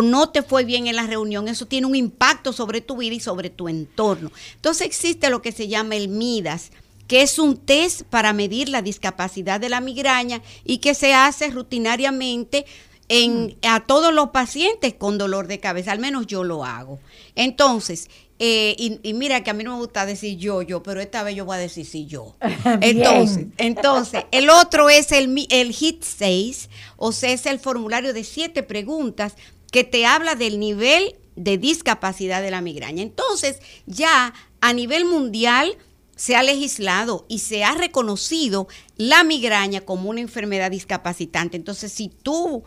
[0.00, 3.20] no te fue bien en la reunión, eso tiene un impacto sobre tu vida y
[3.20, 4.30] sobre tu entorno.
[4.54, 6.70] Entonces existe lo que se llama el MIDAS,
[7.08, 11.50] que es un test para medir la discapacidad de la migraña y que se hace
[11.50, 12.64] rutinariamente
[13.08, 13.66] en, mm.
[13.66, 16.98] a todos los pacientes con dolor de cabeza, al menos yo lo hago.
[17.34, 21.22] Entonces, eh, y, mira que a mí no me gusta decir yo, yo, pero esta
[21.22, 22.36] vez yo voy a decir sí, yo.
[22.80, 28.24] entonces, entonces, el otro es el, el HIT 6, o sea, es el formulario de
[28.24, 29.34] siete preguntas
[29.70, 33.02] que te habla del nivel de discapacidad de la migraña.
[33.02, 35.76] Entonces, ya a nivel mundial
[36.16, 41.56] se ha legislado y se ha reconocido la migraña como una enfermedad discapacitante.
[41.56, 42.64] Entonces, si tú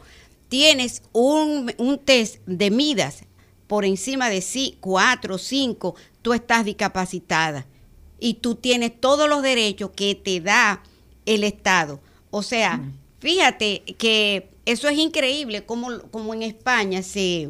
[0.50, 1.74] tienes un,
[2.04, 3.24] test de midas
[3.68, 7.66] por encima de sí, cuatro o cinco, tú estás discapacitada
[8.20, 10.84] y tú tienes todos los derechos que te da
[11.26, 12.00] el Estado.
[12.32, 12.94] O sea, mm.
[13.20, 17.50] fíjate que eso es increíble como, como en España se,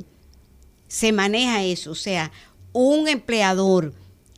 [0.88, 1.92] se maneja eso.
[1.92, 2.32] O sea,
[2.74, 3.94] un empleador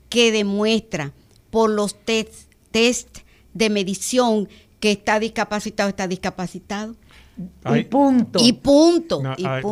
[0.10, 1.14] que demuestra
[1.49, 3.20] por los test, test
[3.53, 4.49] de medición
[4.80, 6.95] que está discapacitado, está discapacitado
[7.73, 8.39] y punto.
[8.41, 9.21] Y punto.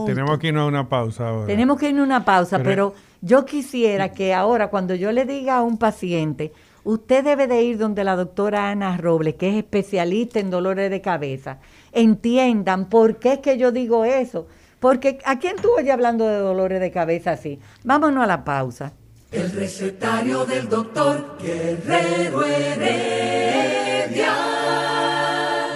[0.05, 1.47] Tenemos que irnos a una pausa ahora.
[1.47, 5.57] Tenemos que irnos a una pausa, pero, yo quisiera que ahora, cuando yo le diga
[5.57, 6.53] a un paciente,
[6.84, 11.01] usted debe de ir donde la doctora Ana Robles, que es especialista en dolores de
[11.01, 11.57] cabeza,
[11.91, 14.47] entiendan por qué es que yo digo eso.
[14.80, 17.59] Porque ¿a quién tú oyes hablando de dolores de cabeza así?
[17.84, 18.93] Vámonos a la pausa.
[19.32, 24.34] El recetario del doctor Guerrero Heredia.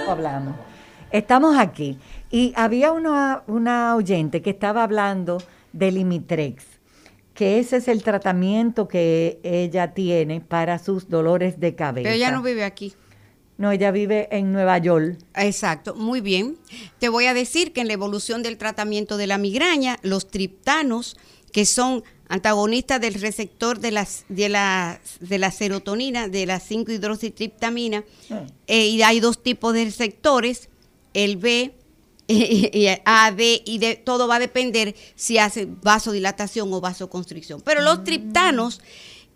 [0.08, 0.71] Hablamos.
[1.12, 1.98] Estamos aquí
[2.32, 5.44] y había una, una oyente que estaba hablando
[5.74, 6.64] del Imitrex,
[7.34, 12.04] que ese es el tratamiento que ella tiene para sus dolores de cabeza.
[12.04, 12.94] Pero ella no vive aquí.
[13.58, 15.20] No, ella vive en Nueva York.
[15.36, 16.58] Exacto, muy bien.
[16.98, 21.16] Te voy a decir que en la evolución del tratamiento de la migraña, los triptanos,
[21.52, 28.04] que son antagonistas del receptor de, las, de, la, de la serotonina, de la 5-hidroxitriptamina,
[28.30, 28.36] mm.
[28.68, 30.70] eh, y hay dos tipos de receptores,
[31.14, 31.74] el B,
[32.28, 37.62] y, A, D, y de, todo va a depender si hace vasodilatación o vasoconstricción.
[37.62, 38.04] Pero los mm.
[38.04, 38.82] triptanos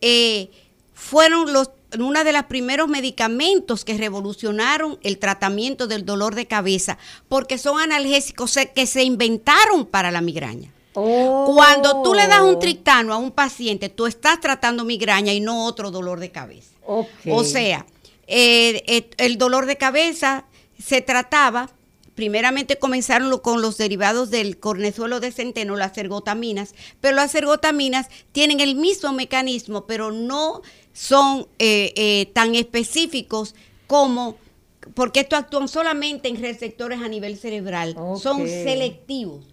[0.01, 0.49] eh,
[0.93, 6.97] fueron los uno de los primeros medicamentos que revolucionaron el tratamiento del dolor de cabeza,
[7.29, 10.71] porque son analgésicos que se inventaron para la migraña.
[10.93, 12.59] Cuando tú le das un oh.
[12.59, 16.71] triptano a un paciente, tú estás tratando migraña y no otro dolor de cabeza.
[16.85, 17.85] O sea,
[18.27, 20.45] eh, eh, el dolor de cabeza
[20.77, 21.69] se trataba,
[22.15, 28.61] primeramente comenzaron con los derivados del cornezuelo de centeno, las ergotaminas, pero las ergotaminas tienen
[28.61, 30.61] el mismo mecanismo, pero no
[30.93, 33.53] son eh, eh, tan específicos
[33.85, 34.37] como,
[34.93, 39.45] porque estos actúan solamente en receptores a nivel cerebral, son selectivos.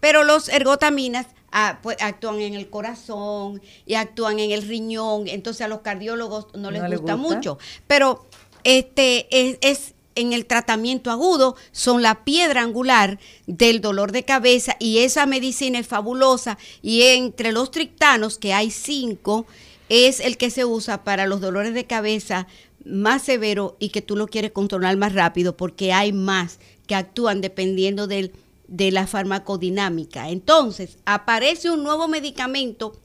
[0.00, 5.62] Pero los ergotaminas ah, pues, actúan en el corazón y actúan en el riñón, entonces
[5.62, 7.58] a los cardiólogos no les gusta, mucho.
[7.86, 8.26] Pero
[8.64, 9.26] este
[9.60, 15.26] es en el tratamiento agudo son la piedra angular del dolor de cabeza y esa
[15.26, 19.46] medicina es fabulosa y entre los triptanos, que hay cinco,
[19.88, 22.46] es el que se usa para los dolores de cabeza
[22.84, 27.40] más severo y que tú lo quieres controlar más rápido porque hay más que actúan
[27.40, 28.32] dependiendo del,
[28.66, 30.30] de la farmacodinámica.
[30.30, 32.98] Entonces, aparece un nuevo medicamento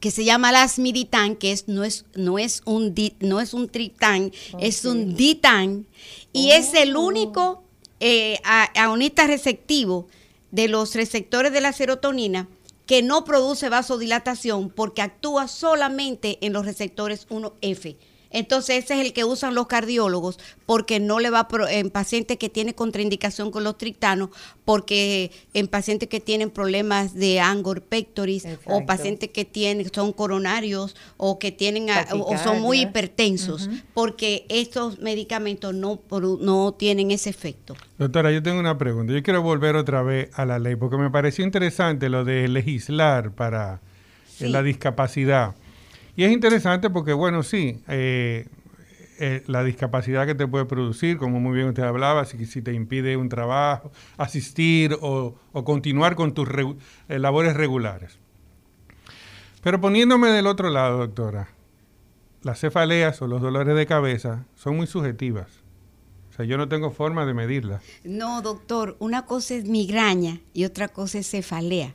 [0.00, 4.32] que se llama lasmiditán, que es, no, es, no, es un no es un tritán,
[4.60, 5.86] es un ditán,
[6.32, 7.02] y es el oh.
[7.02, 7.62] único
[8.00, 10.06] eh, agonista receptivo
[10.50, 12.48] de los receptores de la serotonina
[12.86, 17.96] que no produce vasodilatación porque actúa solamente en los receptores 1F.
[18.30, 22.48] Entonces ese es el que usan los cardiólogos porque no le va en pacientes que
[22.48, 24.30] tienen contraindicación con los triptanos,
[24.64, 30.96] porque en pacientes que tienen problemas de angor pectoris o pacientes que tienen son coronarios
[31.16, 36.00] o que tienen o son muy hipertensos, porque estos medicamentos no
[36.40, 37.74] no tienen ese efecto.
[37.98, 39.12] Doctora, yo tengo una pregunta.
[39.12, 43.32] Yo quiero volver otra vez a la ley porque me pareció interesante lo de legislar
[43.32, 43.80] para
[44.40, 45.54] la discapacidad.
[46.16, 48.46] Y es interesante porque, bueno, sí, eh,
[49.18, 52.72] eh, la discapacidad que te puede producir, como muy bien usted hablaba, si, si te
[52.72, 56.48] impide un trabajo, asistir o, continuar con tus
[57.08, 58.18] eh, labores regulares.
[59.62, 61.48] Pero poniéndome del otro lado, doctora,
[62.42, 65.48] las cefaleas o los dolores de cabeza son muy subjetivas.
[65.48, 67.80] O O sea, yo no tengo forma de medirla.
[68.04, 71.94] No, doctor, una cosa es migraña y otra cosa es cefalea.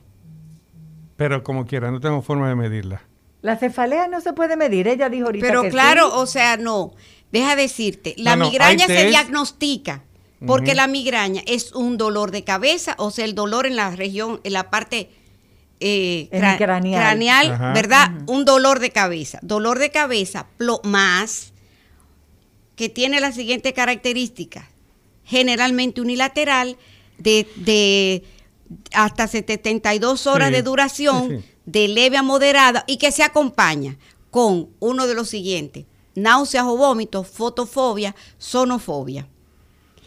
[1.16, 3.02] Pero como quiera, no tengo forma de medirla.
[3.42, 6.12] La cefalea no se puede medir, ella dijo ahorita Pero que claro, sí.
[6.16, 6.94] o sea, no.
[7.32, 10.02] Deja decirte, la No, migraña se diagnostica
[10.46, 14.40] porque la migraña es un dolor de cabeza, o sea, el dolor en la región,
[14.44, 15.08] en la parte
[15.80, 17.00] eh, En cra- craneal.
[17.00, 17.72] craneal, Ajá.
[17.72, 18.10] ¿verdad?
[18.26, 19.38] Un dolor de cabeza.
[19.42, 21.52] Dolor de cabeza plo- más
[22.76, 24.68] que tiene la siguiente característica.
[25.24, 26.76] Generalmente unilateral
[27.18, 28.24] de, de
[28.92, 31.44] hasta 72 horas Sí, de duración, sí, sí.
[31.66, 33.96] De leve a moderada y que se acompaña
[34.30, 35.84] con uno de los siguientes.
[36.14, 39.26] Náuseas o vómitos, fotofobia, sonofobia.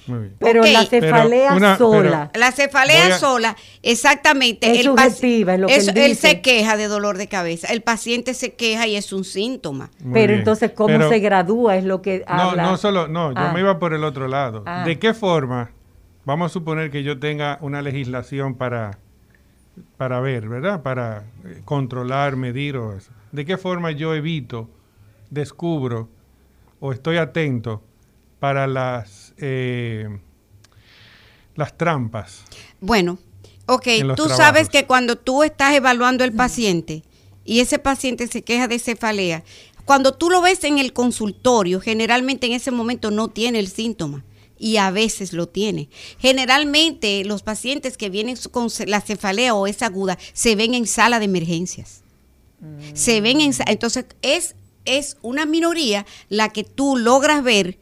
[0.08, 0.36] Muy bien.
[0.40, 2.32] Pero la cefalea Pero una- sola.
[2.36, 4.70] La cefalea a- sola, exactamente.
[4.72, 6.28] Es paci- subjetiva, es lo que eso- él él dice.
[6.30, 7.68] se queja de dolor de cabeza.
[7.74, 9.90] El paciente se queja y es un síntoma.
[10.04, 10.40] Muy pero bien.
[10.40, 11.78] entonces, ¿cómo Pero- se gradúa?
[11.78, 12.64] Es lo que No, habla.
[12.64, 13.52] no solo, no, yo Ah.
[13.52, 14.62] me iba por el otro lado.
[14.68, 14.84] Ah.
[14.86, 15.72] ¿De qué forma,
[16.24, 19.00] vamos a suponer que yo tenga una legislación para,
[19.98, 20.82] para ver, ¿verdad?
[20.82, 23.12] Para eh, controlar, medir o eso.
[23.32, 24.70] ¿De qué forma yo evito,
[25.30, 26.10] descubro
[26.80, 27.82] o estoy atento
[28.40, 30.20] para las, eh,
[31.56, 32.44] las trampas?
[32.80, 33.18] Bueno,
[33.66, 34.38] ok, tú trabajos.
[34.38, 37.04] sabes que cuando tú estás evaluando al paciente
[37.44, 39.44] y ese paciente se queja de cefalea,
[39.86, 44.24] cuando tú lo ves en el consultorio, generalmente en ese momento no tiene el síntoma
[44.58, 45.90] y a veces lo tiene.
[46.20, 51.20] Generalmente los pacientes que vienen con la cefalea o es aguda se ven en sala
[51.20, 52.02] de emergencias.
[52.94, 57.78] Se ven en entonces es es una minoría la que tú logras ver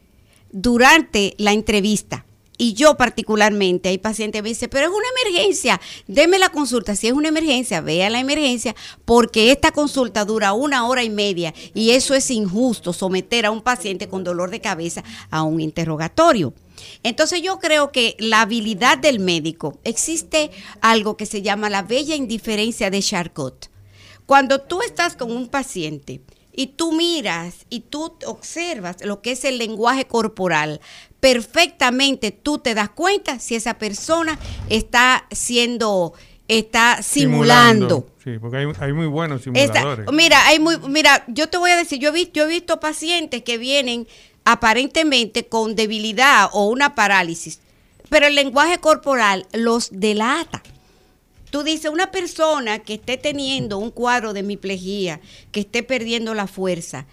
[0.50, 2.26] durante la entrevista.
[2.56, 6.94] Y yo particularmente, hay pacientes que me dicen, pero es una emergencia, deme la consulta.
[6.94, 11.52] Si es una emergencia, vea la emergencia, porque esta consulta dura una hora y media
[11.74, 16.54] y eso es injusto, someter a un paciente con dolor de cabeza a un interrogatorio.
[17.02, 22.14] Entonces yo creo que la habilidad del médico, existe algo que se llama la bella
[22.14, 23.70] indiferencia de Charcot.
[24.26, 26.20] Cuando tú estás con un paciente
[26.52, 30.80] y tú miras y tú observas lo que es el lenguaje corporal,
[31.20, 36.14] perfectamente tú te das cuenta si esa persona está siendo,
[36.48, 38.06] está simulando.
[38.22, 40.10] Sí, porque hay, hay muy buenos simuladores.
[40.12, 42.80] mira, hay muy, mira, yo te voy a decir, yo he visto, yo he visto
[42.80, 44.06] pacientes que vienen
[44.44, 47.60] aparentemente con debilidad o una parálisis,
[48.08, 50.62] pero el lenguaje corporal los delata.
[51.50, 55.20] Tú dices, una persona que esté teniendo un cuadro de hemiplegia,
[55.52, 57.06] que esté perdiendo la fuerza,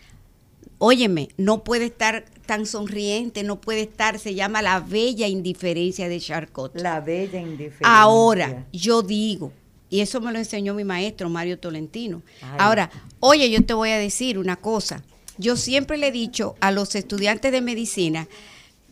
[0.79, 6.19] óyeme, no puede estar tan sonriente, no puede estar, se llama la bella indiferencia de
[6.19, 6.75] Charcot.
[6.75, 8.01] La bella indiferencia.
[8.01, 9.53] Ahora, yo digo,
[9.91, 12.23] y eso me lo enseñó mi maestro Mario Tolentino.
[12.41, 12.57] Ay.
[12.57, 15.03] Ahora, oye, yo te voy a decir una cosa.
[15.41, 18.27] Yo siempre le he dicho a los estudiantes de medicina,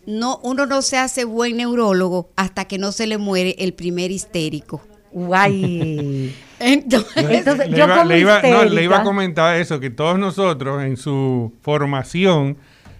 [0.07, 4.09] no, uno no se hace buen neurólogo hasta que no se le muere el primer
[4.09, 4.81] histérico.
[5.11, 6.33] Guay.
[6.59, 9.89] Entonces, Entonces, le, yo iba, como le iba- no, le iba a comentar eso, que
[9.91, 12.57] todos nosotros en su formación,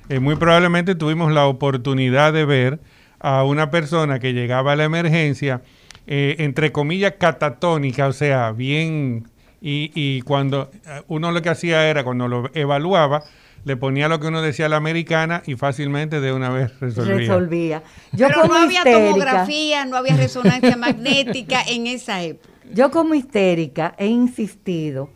[0.10, 2.80] eh, muy probablemente tuvimos la oportunidad de ver
[3.20, 5.62] a una persona que llegaba a la emergencia,
[6.08, 9.28] eh, entre comillas, catatónica, o sea, bien,
[9.62, 13.24] y, y cuando eh, uno lo que hacía era, cuando lo evaluaba,
[13.66, 17.16] le ponía lo que uno decía a la americana y fácilmente de una vez resolvía.
[17.16, 17.84] resolvía.
[18.14, 22.50] Yo pero como no había histérica, tomografía, no había resonancia magnética en esa época.
[22.74, 25.10] Yo como histérica he insistido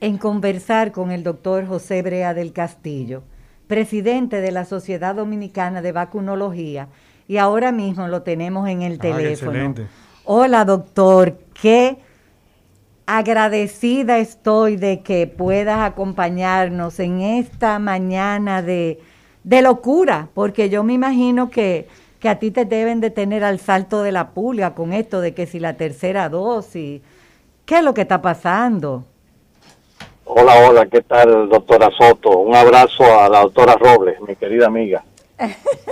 [0.00, 3.24] en conversar con el doctor José Brea del Castillo,
[3.66, 6.88] presidente de la Sociedad Dominicana de Vacunología,
[7.26, 9.50] y ahora mismo lo tenemos en el Ah, teléfono.
[9.52, 9.86] excelente.
[10.26, 11.96] Hola doctor, qué
[13.06, 19.00] agradecida estoy de que puedas acompañarnos en esta mañana de,
[19.42, 21.86] de locura, porque yo me imagino que,
[22.18, 25.34] que a ti te deben de tener al salto de la pulga con esto de
[25.34, 27.02] que si la tercera dosis,
[27.66, 29.04] ¿qué es lo que está pasando?
[30.26, 32.38] Hola, hola, ¿qué tal, doctora Soto?
[32.38, 35.04] Un abrazo a la doctora Robles, mi querida amiga.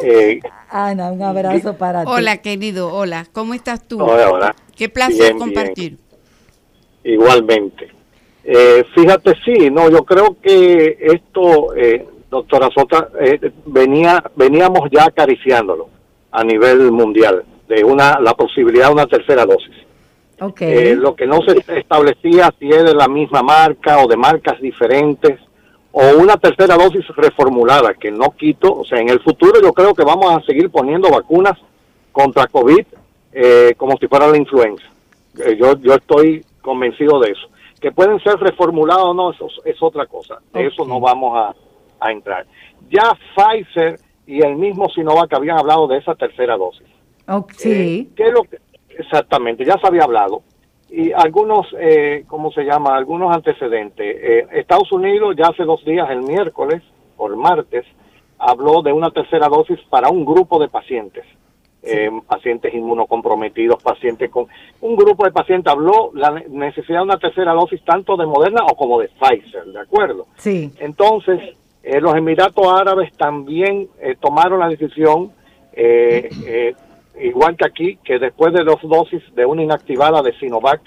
[0.05, 2.11] Eh, Ana, un abrazo para ti.
[2.11, 4.03] Hola, querido, hola, ¿cómo estás tú?
[4.03, 4.57] hola, hola.
[4.75, 5.99] Qué placer Bien, bien.
[7.05, 7.89] Igualmente.
[8.45, 15.05] Eh, fíjate, sí, no, yo creo que esto, eh, doctora Soto, eh, venía, veníamos ya
[15.05, 15.89] acariciándolo
[16.33, 19.75] a nivel mundial, de una la posibilidad de una tercera dosis.
[20.61, 24.61] Eh, lo que no se establecía si es de la misma marca o de marcas
[24.61, 25.39] diferentes
[25.93, 29.95] o una tercera dosis reformulada, que no quito, o sea, en el futuro yo creo
[29.95, 31.57] que vamos a seguir poniendo vacunas
[32.11, 32.85] contra COVID
[33.33, 34.85] eh, como si fuera la influenza.
[35.39, 37.49] Eh, yo, yo estoy convencido de eso.
[37.81, 40.39] Que pueden ser reformuladas o no, eso es otra cosa.
[40.53, 40.89] De eso Ok.
[40.89, 41.55] no vamos a,
[42.01, 42.47] a entrar.
[42.91, 46.87] Ya Pfizer y el mismo Sinovac habían hablado de esa tercera dosis.
[47.57, 48.11] sí.
[48.17, 48.59] ¿qué es lo que,
[48.91, 50.43] exactamente, ya se había hablado.
[50.91, 52.95] Y algunos, eh, ¿cómo se llama?
[52.97, 54.47] Algunos antecedentes.
[54.53, 56.83] Estados Unidos ya hace dos días, el miércoles
[57.17, 57.87] o el martes,
[58.39, 61.25] habló de una tercera dosis para un grupo de pacientes.
[61.85, 64.47] Eh, pacientes inmunocomprometidos, pacientes con...
[64.83, 68.77] Un grupo de pacientes habló la necesidad de una tercera dosis tanto de Moderna o
[68.77, 70.29] como de Pfizer, ¿de acuerdo?
[70.37, 70.73] Sí.
[70.79, 71.41] Entonces,
[71.83, 75.33] eh, los Emiratos Árabes también eh, tomaron la decisión,
[77.21, 80.83] igual que aquí, que después de dos dosis de una inactivada de Sinovac,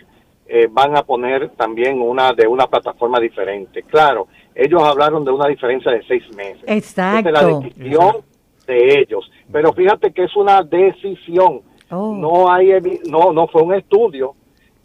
[0.70, 3.84] van a poner también una de una plataforma diferente.
[3.84, 6.64] Claro, ellos hablaron de una diferencia de seis meses.
[6.68, 7.32] Exacto.
[7.32, 8.24] la decisión
[8.66, 9.30] de ellos.
[9.52, 11.62] Pero fíjate que es una decisión.
[11.92, 12.14] Oh.
[12.14, 12.72] No hay
[13.10, 14.36] no no fue un estudio.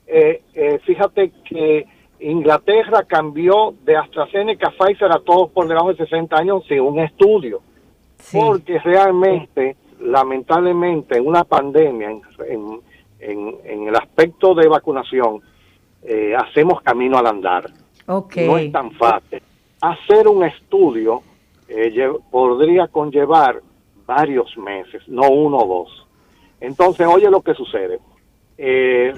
[0.07, 1.87] Eh, eh, fíjate que
[2.21, 6.99] Inglaterra cambió de AstraZeneca a Pfizer a todos por debajo de 60 años sin un
[6.99, 7.63] estudio.
[8.33, 12.81] Porque realmente, lamentablemente, en una pandemia, en,
[13.21, 15.41] en, el aspecto de vacunación,
[16.03, 17.71] eh, hacemos camino al andar.
[18.07, 19.41] No es tan fácil.
[19.81, 21.23] Hacer un estudio
[22.31, 23.63] podría conllevar
[24.11, 26.07] varios meses, no uno o dos.
[26.61, 28.01] Entonces, oye lo que sucede.
[28.59, 29.15] Eh,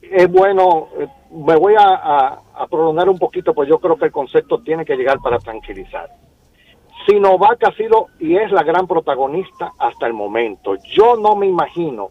[0.00, 2.38] es bueno, eh, me voy a,
[2.70, 6.08] prolongar un poquito, pues yo creo que el concepto tiene que llegar para tranquilizar.
[7.04, 10.76] Sinovac ha sido y es la gran protagonista hasta el momento.
[10.94, 12.10] Yo no me imagino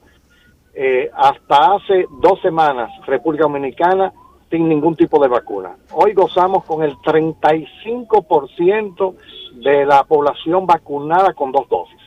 [0.74, 4.12] eh, hasta hace dos semanas República Dominicana
[4.52, 5.76] sin ningún tipo de vacuna.
[5.94, 9.16] Hoy gozamos con el 35%
[9.64, 11.98] de la población vacunada con dos dosis.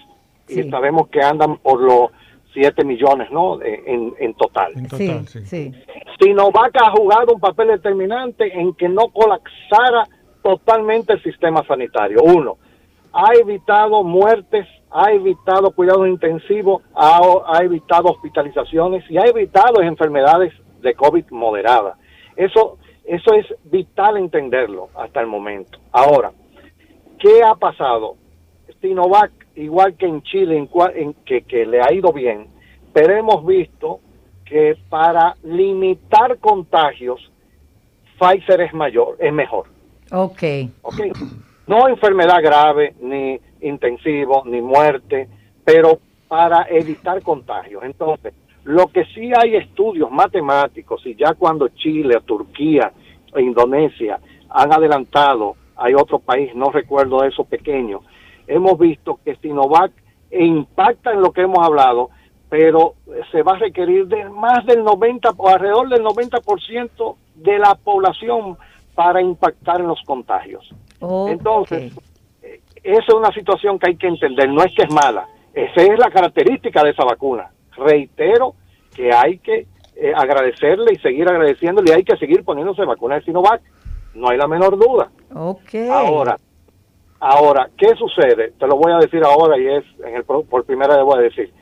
[0.47, 2.11] Y sabemos que andan por los
[2.53, 3.63] 7 millones, ¿no?
[3.63, 4.75] En, en total.
[4.77, 5.41] En total, sí.
[5.47, 5.73] sí.
[6.21, 10.07] Sinovac ha jugado un papel determinante en que no colapsara
[10.43, 12.21] totalmente el sistema sanitario.
[12.23, 12.59] Uno,
[13.13, 20.53] ha evitado muertes, ha evitado cuidados intensivos, ha, ha evitado hospitalizaciones y ha evitado enfermedades
[20.83, 21.97] de COVID moderada.
[22.37, 25.79] Eso, eso es vital entenderlo hasta el momento.
[25.93, 26.33] Ahora,
[27.19, 28.17] ¿qué ha pasado?
[28.81, 32.49] Sinovac, igual que en Chile, en, que, que le ha ido bien,
[32.93, 34.01] pero hemos visto
[34.45, 37.31] que para limitar contagios,
[38.19, 39.67] Pfizer es mayor, es mejor.
[40.13, 40.43] Ok.
[40.83, 41.11] okay.
[41.67, 45.29] No enfermedad grave, ni intensivo, ni muerte,
[45.65, 47.83] pero para evitar contagios.
[47.85, 48.35] Entonces,
[48.65, 52.93] lo que sí hay estudios matemáticos y ya cuando Chile, Turquía
[53.35, 58.01] e Indonesia han adelantado, hay otro país, no recuerdo eso pequeño,
[58.47, 59.93] hemos visto que Sinovac
[60.31, 62.11] impacta en lo que hemos hablado,
[62.49, 62.95] pero
[63.31, 68.57] se va a requerir de más del 90 o alrededor del 90% de la población
[68.95, 70.73] para impactar en los contagios.
[71.29, 71.93] Entonces,
[72.83, 75.99] esa es una situación que hay que entender, no es que es mala, esa es
[75.99, 78.55] la característica de esa vacuna reitero
[78.95, 79.67] que hay que
[79.97, 83.63] eh, agradecerle y seguir agradeciéndole y hay que seguir poniéndose vacunas de Sinovac.
[84.15, 85.11] No hay la menor duda.
[85.33, 85.89] Okay.
[85.89, 86.39] Ahora,
[87.21, 88.53] ahora, ¿qué sucede?
[88.59, 91.23] Te lo voy a decir ahora y es en el, por primera vez voy a
[91.23, 91.53] decir.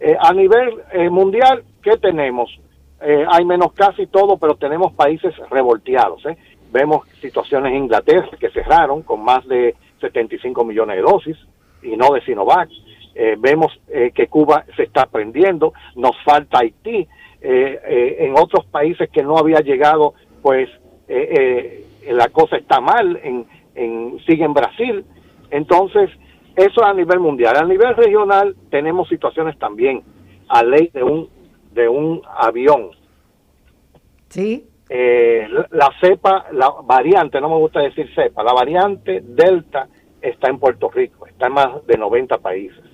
[0.00, 2.50] Eh, a nivel eh, mundial, ¿qué tenemos?
[3.04, 6.22] hay menos casi todo, pero tenemos países revolteados.
[6.70, 11.36] Vemos situaciones en Inglaterra que cerraron con más de 75 millones de dosis
[11.82, 12.68] y no de Sinovac.
[13.14, 17.06] Eh, vemos eh, que Cuba se está aprendiendo, nos falta Haití,
[17.42, 20.68] eh, en otros países que no había llegado, pues
[22.08, 23.44] la cosa está mal, en,
[23.74, 25.04] en, sigue en Brasil,
[25.50, 26.08] entonces
[26.56, 30.02] eso a nivel mundial, a nivel regional tenemos situaciones también,
[30.48, 31.28] a ley de un,
[31.72, 32.90] de un avión.
[34.28, 34.64] Sí.
[34.88, 39.86] la cepa, la variante, no me gusta decir cepa, la variante Delta
[40.22, 42.91] está en Puerto Rico, está en más de 90 países.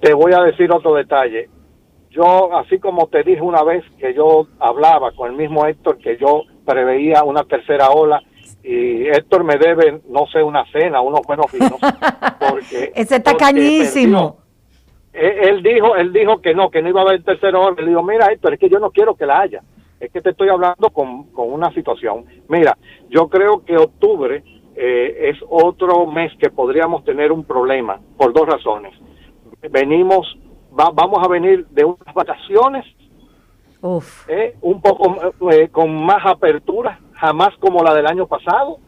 [0.00, 1.48] Te voy a decir otro detalle.
[2.10, 6.16] Yo, así como te dije una vez que yo hablaba con el mismo Héctor, que
[6.16, 8.22] yo preveía una tercera ola,
[8.62, 11.78] y Héctor me debe, no sé, una cena, unos buenos vinos.
[12.38, 14.38] Porque, Ese está cañísimo.
[15.12, 17.80] Él, dijo, él dijo que no, que no iba a haber tercera ola.
[17.80, 19.62] Le digo, mira, Héctor, es que yo no quiero que la haya.
[19.98, 22.24] Es que te estoy hablando con, con una situación.
[22.48, 22.76] Mira,
[23.10, 24.44] yo creo que octubre
[24.76, 28.94] eh, es otro mes que podríamos tener un problema por dos razones
[29.70, 30.36] venimos,
[30.70, 32.84] vamos a venir de unas vacaciones,
[34.28, 35.16] eh, un poco
[35.52, 38.78] eh, con más apertura, jamás como la del año pasado.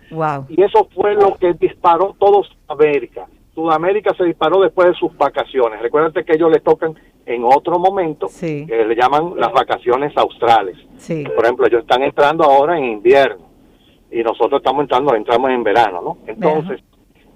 [0.48, 3.26] Y eso fue lo que disparó todo Sudamérica.
[3.54, 5.80] Sudamérica se disparó después de sus vacaciones.
[5.80, 6.94] Recuerden que ellos le tocan
[7.26, 8.26] en otro momento,
[8.66, 10.76] que le llaman las vacaciones australes.
[11.24, 13.46] Por ejemplo, ellos están entrando ahora en invierno
[14.10, 16.18] y nosotros estamos entrando, entramos en verano, ¿no?
[16.26, 16.80] Entonces,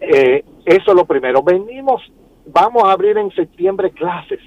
[0.00, 1.42] Eh, eso es lo primero.
[1.42, 2.02] Venimos,
[2.46, 4.40] vamos a abrir en septiembre clases.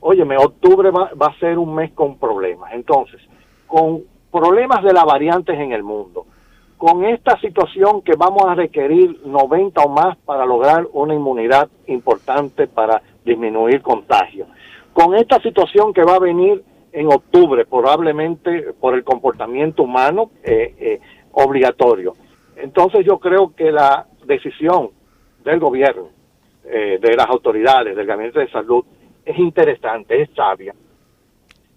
[0.00, 2.72] Óyeme, octubre va, va a ser un mes con problemas.
[2.72, 3.20] Entonces,
[3.66, 6.26] con problemas de las variantes en el mundo,
[6.78, 12.66] con esta situación que vamos a requerir 90 o más para lograr una inmunidad importante
[12.66, 14.46] para disminuir contagio,
[14.92, 20.74] con esta situación que va a venir en octubre, probablemente por el comportamiento humano eh,
[20.78, 21.00] eh,
[21.32, 22.14] obligatorio.
[22.56, 24.90] Entonces yo creo que la decisión
[25.44, 26.08] del gobierno,
[26.72, 28.84] eh, de las autoridades, del Gabinete de Salud,
[29.24, 30.74] es interesante, es sabia.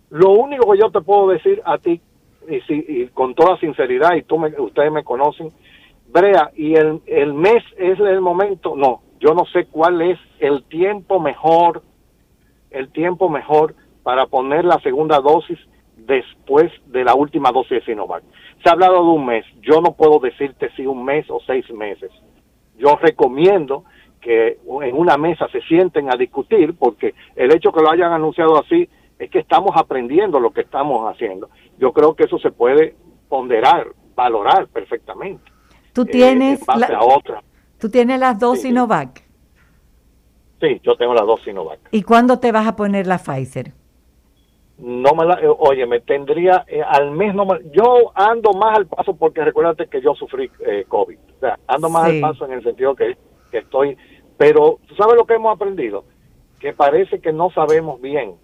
[0.10, 2.00] Lo único que yo te puedo decir a ti,
[2.48, 5.50] y, si, y con toda sinceridad, y tú me, ustedes me conocen,
[6.08, 10.64] Brea, y el, el mes es el momento, no, yo no sé cuál es el
[10.66, 11.82] tiempo mejor,
[12.70, 15.58] el tiempo mejor para poner la segunda dosis
[15.96, 18.24] después de la última dosis de Sinovac.
[18.62, 21.70] Se ha hablado de un mes, yo no puedo decirte si un mes o seis
[21.72, 22.12] meses.
[22.78, 23.86] Yo recomiendo
[24.24, 28.58] que en una mesa se sienten a discutir, porque el hecho que lo hayan anunciado
[28.60, 31.50] así es que estamos aprendiendo lo que estamos haciendo.
[31.78, 32.96] Yo creo que eso se puede
[33.30, 35.44] ponderar, valorar perfectamente.
[35.94, 36.62] Tú eh, tienes,
[37.00, 37.44] otra.
[37.80, 39.22] ¿tú tienes las dos Sinovac.
[40.62, 41.80] Sí, yo tengo las dos Sinovac.
[41.92, 43.74] ¿Y cuándo te vas a poner la Pfizer?
[44.78, 48.88] no me la, eh, oye, me tendría eh, al mes, no yo ando más al
[48.88, 52.54] paso porque recuérdate que yo sufrí eh, COVID, o sea, ando más al paso en
[52.54, 53.16] el sentido que,
[53.52, 53.96] que estoy,
[54.38, 56.06] pero ¿tú sabes lo que hemos aprendido?
[56.60, 58.36] Que parece que no sabemos bien,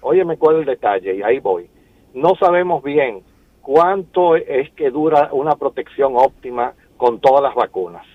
[0.00, 1.68] óyeme cuál es el detalle y ahí voy,
[2.14, 3.22] no sabemos bien
[3.62, 8.06] cuánto es que dura una protección óptima con todas las vacunas.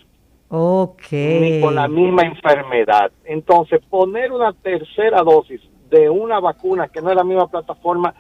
[0.50, 1.12] Ok.
[1.12, 3.12] Ni con la misma enfermedad.
[3.26, 8.14] Entonces, poner una tercera dosis de una vacuna que no es la misma plataforma,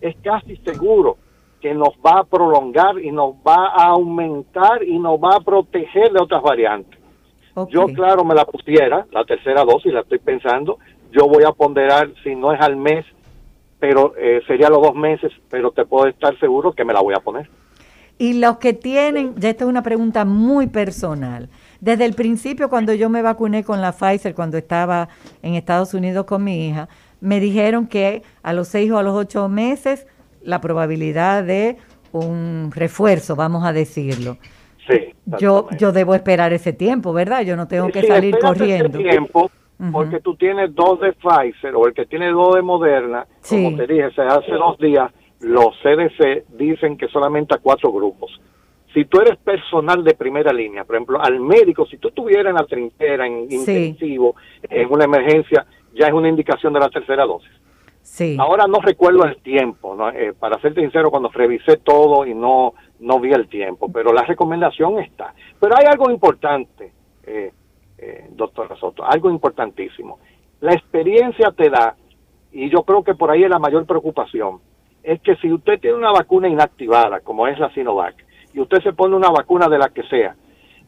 [0.00, 1.16] es casi seguro
[1.60, 6.12] que nos va a prolongar y nos va a aumentar y nos va a proteger
[6.12, 7.00] de otras variantes.
[7.70, 10.78] Yo, claro, me la pusiera, la tercera dosis, la estoy pensando.
[11.10, 13.04] Yo voy a ponderar si no es al mes,
[13.78, 17.14] pero eh, sería los dos meses, pero te puedo estar seguro que me la voy
[17.14, 17.48] a poner.
[18.18, 21.48] Y los que tienen, ya esta es una pregunta muy personal.
[21.80, 25.08] Desde el principio, cuando yo me vacuné con la Pfizer, cuando estaba
[25.42, 26.88] en Estados Unidos con mi hija,
[27.20, 30.06] me dijeron que a los seis o a los ocho meses
[30.42, 31.76] la probabilidad de
[32.12, 34.38] un refuerzo, vamos a decirlo.
[34.88, 37.42] Sí, yo, yo debo esperar ese tiempo, ¿verdad?
[37.42, 38.98] Yo no tengo que salir corriendo.
[38.98, 39.50] Ese tiempo,
[39.92, 43.86] porque tú tienes dos de Pfizer o el que tiene dos de Moderna, como te
[43.86, 45.10] dije, hace dos días
[45.40, 48.40] los CDC dicen que solamente a cuatro grupos.
[48.94, 52.54] Si tú eres personal de primera línea, por ejemplo, al médico, si tú estuvieras en
[52.54, 57.50] la trinchera, en intensivo, en una emergencia, ya es una indicación de la tercera dosis.
[58.00, 58.36] Sí.
[58.40, 63.20] Ahora no recuerdo el tiempo, eh, para ser sincero, cuando revisé todo y no, no
[63.20, 65.34] vi el tiempo, pero la recomendación está.
[65.60, 66.92] Pero hay algo importante,
[67.24, 67.52] eh,
[67.98, 70.18] eh, doctor Soto, algo importantísimo.
[70.60, 71.96] La experiencia te da,
[72.52, 74.60] y yo creo que por ahí es la mayor preocupación,
[75.02, 78.16] es que si usted tiene una vacuna inactivada, como es la Sinovac,
[78.52, 80.34] y usted se pone una vacuna de la que sea,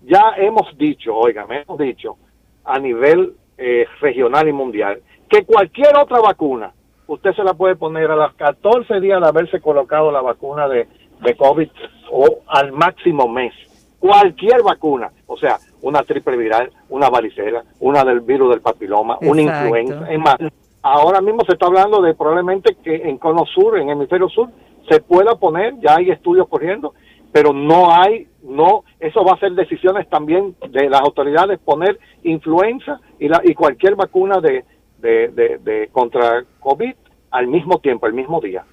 [0.03, 2.17] ya hemos dicho, oigan, hemos dicho
[2.65, 6.73] a nivel eh, regional y mundial, que cualquier otra vacuna,
[7.07, 10.89] usted se la puede poner a los 14 días de haberse colocado la vacuna de,
[11.21, 11.69] de COVID
[12.11, 13.53] o al máximo mes.
[13.99, 19.43] Cualquier vacuna, o sea, una triple viral, una varicela, una del virus del papiloma, una
[19.43, 20.11] influenza.
[20.11, 20.37] Es más,
[20.83, 24.51] ahora mismo se está hablando de probablemente que en Cono Sur, en Hemisferio Sur,
[24.89, 26.95] se pueda poner, ya hay estudios corriendo,
[27.33, 33.01] pero no hay, no, eso va a ser decisiones también de las autoridades poner influenza
[33.19, 34.65] y, la, y cualquier vacuna de,
[34.99, 36.95] de, contra COVID
[37.31, 38.65] al mismo tiempo, al mismo día.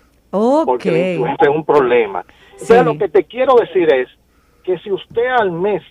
[0.66, 2.26] Porque la influenza es un problema.
[2.68, 4.08] Pero lo que te quiero decir es
[4.64, 5.84] que si usted al mes,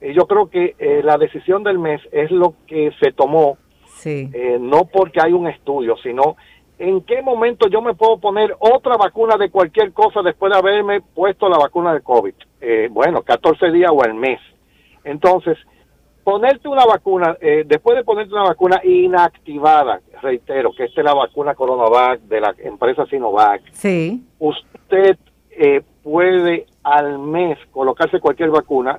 [0.00, 3.58] y yo creo que eh, la decisión del mes es lo que se tomó,
[4.04, 6.36] eh, no porque hay un estudio, sino
[6.78, 11.00] en qué momento yo me puedo poner otra vacuna de cualquier cosa después de haberme
[11.00, 12.34] puesto la vacuna de COVID.
[12.60, 14.40] Eh, bueno, 14 días o el mes.
[15.04, 15.56] Entonces,
[16.24, 21.14] ponerte una vacuna, eh, después de ponerte una vacuna inactivada, reitero, que esta es la
[21.14, 24.24] vacuna Coronavac de la empresa Sinovac, sí.
[24.38, 25.18] usted
[25.50, 28.98] eh, puede al mes colocarse cualquier vacuna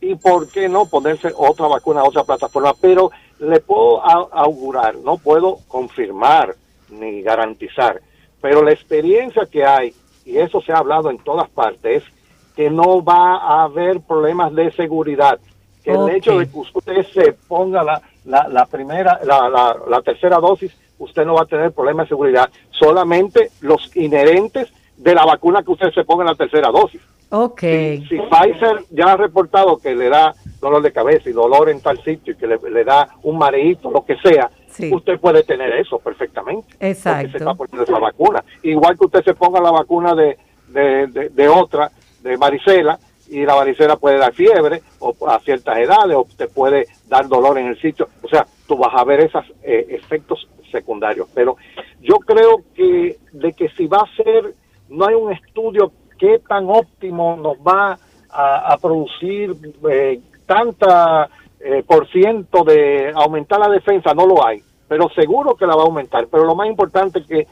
[0.00, 5.16] y por qué no ponerse otra vacuna a otra plataforma, pero le puedo augurar, no
[5.16, 6.54] puedo confirmar
[6.90, 8.00] ni garantizar.
[8.40, 9.94] Pero la experiencia que hay,
[10.24, 12.14] y eso se ha hablado en todas partes, es
[12.54, 15.38] que no va a haber problemas de seguridad.
[15.84, 20.38] Que el hecho de que usted se ponga la, la, primera, la, la, la tercera
[20.38, 22.48] dosis, usted no va a tener problemas de seguridad.
[22.70, 27.00] Solamente los inherentes de la vacuna que usted se ponga en la tercera dosis.
[27.30, 27.60] Ok.
[27.60, 32.02] Si, Pfizer ya ha reportado que le da dolor de cabeza y dolor en tal
[32.04, 34.50] sitio y que le, da un mareíto, lo que sea,
[34.92, 36.76] usted puede tener eso perfectamente.
[36.78, 37.32] Exacto.
[37.32, 38.44] se está poniendo esa vacuna.
[38.62, 41.90] Igual que usted se ponga la vacuna de, de, de, otra,
[42.22, 42.98] de varicela,
[43.34, 47.58] y la varicela puede dar fiebre o a ciertas edades o te puede dar dolor
[47.58, 48.08] en el sitio.
[48.22, 51.28] O sea, tú vas a ver esos eh, efectos secundarios.
[51.34, 51.56] Pero
[52.00, 54.54] yo creo que de que si va a ser,
[54.88, 57.98] no hay un estudio qué tan óptimo nos va
[58.30, 59.54] a, producir
[59.90, 61.28] eh, tanta
[61.58, 65.82] eh, por ciento de aumentar la defensa, no lo hay, pero seguro que la va
[65.82, 66.28] a aumentar.
[66.30, 67.46] Pero lo más importante es que,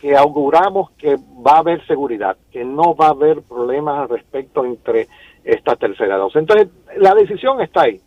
[0.00, 1.16] que auguramos que
[1.46, 5.08] va a haber seguridad, que no va a haber problemas al respecto entre
[5.44, 6.36] esta tercera dosis.
[6.36, 8.00] Entonces, la decisión está ahí.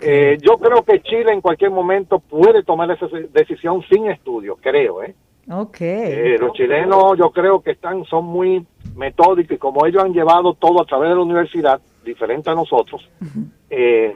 [0.00, 5.02] Eh, yo creo que Chile en cualquier momento puede tomar esa decisión sin estudio, creo,
[5.02, 5.14] ¿eh?
[5.50, 6.36] Okay.
[6.36, 10.82] los chilenos yo creo que están, son muy metódicos y como ellos han llevado todo
[10.82, 13.08] a través de la universidad, diferente a nosotros,
[13.70, 14.14] eh,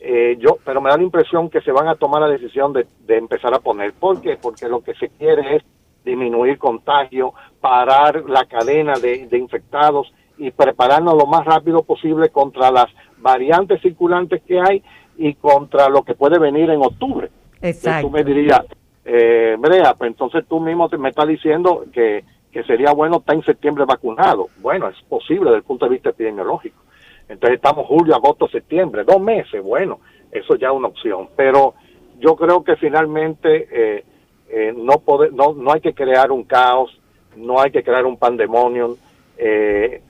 [0.00, 2.86] eh, yo, pero me da la impresión que se van a tomar la decisión de,
[3.08, 3.92] empezar a poner.
[3.92, 4.36] ¿Por qué?
[4.40, 5.62] Porque lo que se quiere es
[6.04, 12.86] disminuir contagio, parar la cadena de, infectados y prepararnos lo más rápido posible contra las
[13.18, 14.82] variantes circulantes que hay
[15.16, 17.28] y contra lo que puede venir en octubre.
[17.60, 18.06] Exacto.
[18.06, 18.62] Tú me dirías,
[19.04, 23.42] eh, Brea, pues entonces tú mismo me estás diciendo que, que sería bueno estar en
[23.42, 24.46] septiembre vacunado.
[24.60, 26.82] Bueno, es posible desde el punto de vista epidemiológico.
[27.28, 31.28] Entonces estamos julio, agosto, septiembre, dos meses, bueno, eso ya es una opción.
[31.36, 31.74] Pero
[32.18, 34.04] yo creo que finalmente eh,
[34.48, 36.98] eh, no, poder, no, no hay que crear un caos,
[37.36, 38.96] no hay que crear un pandemonium.
[39.36, 40.02] Eh,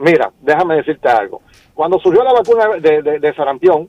[0.00, 1.42] mira, déjame decirte algo.
[1.74, 3.88] Cuando surgió la vacuna de, de, de sarampión,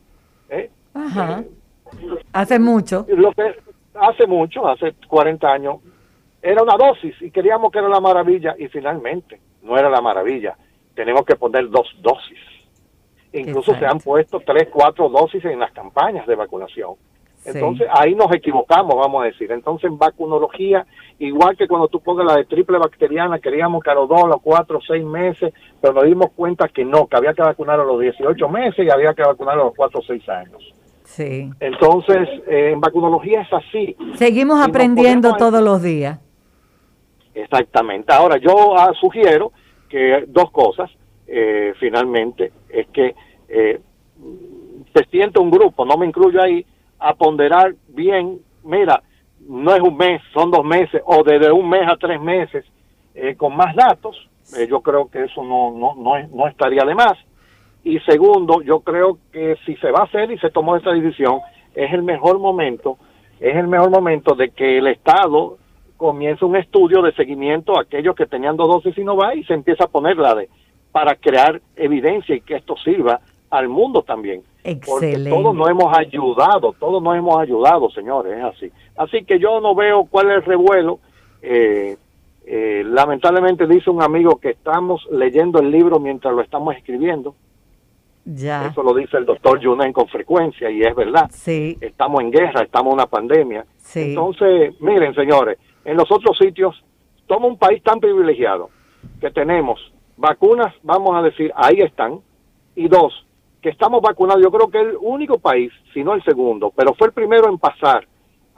[2.33, 3.05] hace mucho.
[3.09, 3.55] Lo que,
[3.93, 5.77] hace mucho, hace 40 años,
[6.41, 10.55] era una dosis y queríamos que era la maravilla y finalmente no era la maravilla.
[10.95, 12.39] Tenemos que poner dos dosis.
[13.33, 16.93] Incluso se han puesto tres, cuatro dosis en las campañas de vacunación.
[17.47, 19.51] Entonces ahí nos equivocamos, vamos a decir.
[19.51, 20.85] Entonces en vacunología,
[21.19, 24.27] igual que cuando tú pongas la de triple bacteriana, queríamos que a los dos, a
[24.27, 27.85] los cuatro, seis meses, pero nos dimos cuenta que no, que había que vacunar a
[27.85, 30.73] los 18 meses y había que vacunar a los cuatro o seis años.
[31.03, 31.49] Sí.
[31.61, 33.95] Entonces, eh, en vacunología es así.
[34.15, 36.19] Seguimos aprendiendo todos los días.
[37.33, 38.11] Exactamente.
[38.13, 39.53] Ahora, yo ah, sugiero
[39.87, 40.91] que dos cosas,
[41.27, 43.15] eh, finalmente, es que
[43.47, 43.79] eh,
[44.93, 46.65] se siente un grupo, no me incluyo ahí,
[46.99, 49.03] a ponderar bien, mira,
[49.47, 52.65] no es un mes, son dos meses, o desde un mes a tres meses,
[53.37, 54.15] con más datos,
[54.69, 57.17] yo creo que eso no, no, no, no estaría de más.
[57.83, 61.39] Y segundo, yo creo que si se va a hacer y se tomó esta decisión,
[61.73, 62.97] es el mejor momento,
[63.39, 65.57] es el mejor momento de que el Estado
[65.95, 69.43] comience un estudio de seguimiento a aquellos que tenían dos dosis y no va y
[69.45, 70.49] se empieza a poner la de
[70.91, 73.19] para crear evidencia y que esto sirva
[73.49, 74.43] al mundo también.
[74.67, 75.29] Excelente.
[75.29, 78.71] Porque todos nos hemos ayudado, todos nos hemos ayudado, señores, es así.
[78.97, 80.99] Así que yo no veo cuál es el revuelo.
[81.41, 81.95] Eh,
[82.45, 87.35] eh, lamentablemente dice un amigo que estamos leyendo el libro mientras lo estamos escribiendo.
[88.25, 91.29] Eso lo dice el doctor Junen con frecuencia y es verdad.
[91.31, 91.77] Sí.
[91.79, 93.65] Estamos en guerra, estamos en una pandemia.
[93.95, 96.83] Entonces, miren, señores, en los otros sitios,
[97.25, 98.69] somos un país tan privilegiado
[99.21, 99.79] que tenemos
[100.17, 102.19] vacunas, vamos a decir, ahí están.
[102.75, 103.26] Y dos,
[103.61, 104.41] que estamos vacunados.
[104.43, 107.57] Yo creo que el único país, si no el segundo, pero fue el primero en
[107.57, 108.07] pasar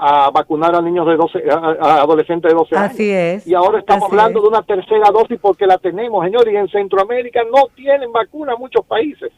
[0.01, 2.91] a vacunar a niños de 12, a, adolescentes de 12 años.
[2.91, 3.45] Así es.
[3.45, 7.41] Y ahora estamos hablando de una tercera dosis porque la tenemos, señores, y en Centroamérica
[7.43, 9.31] no tienen vacuna muchos países.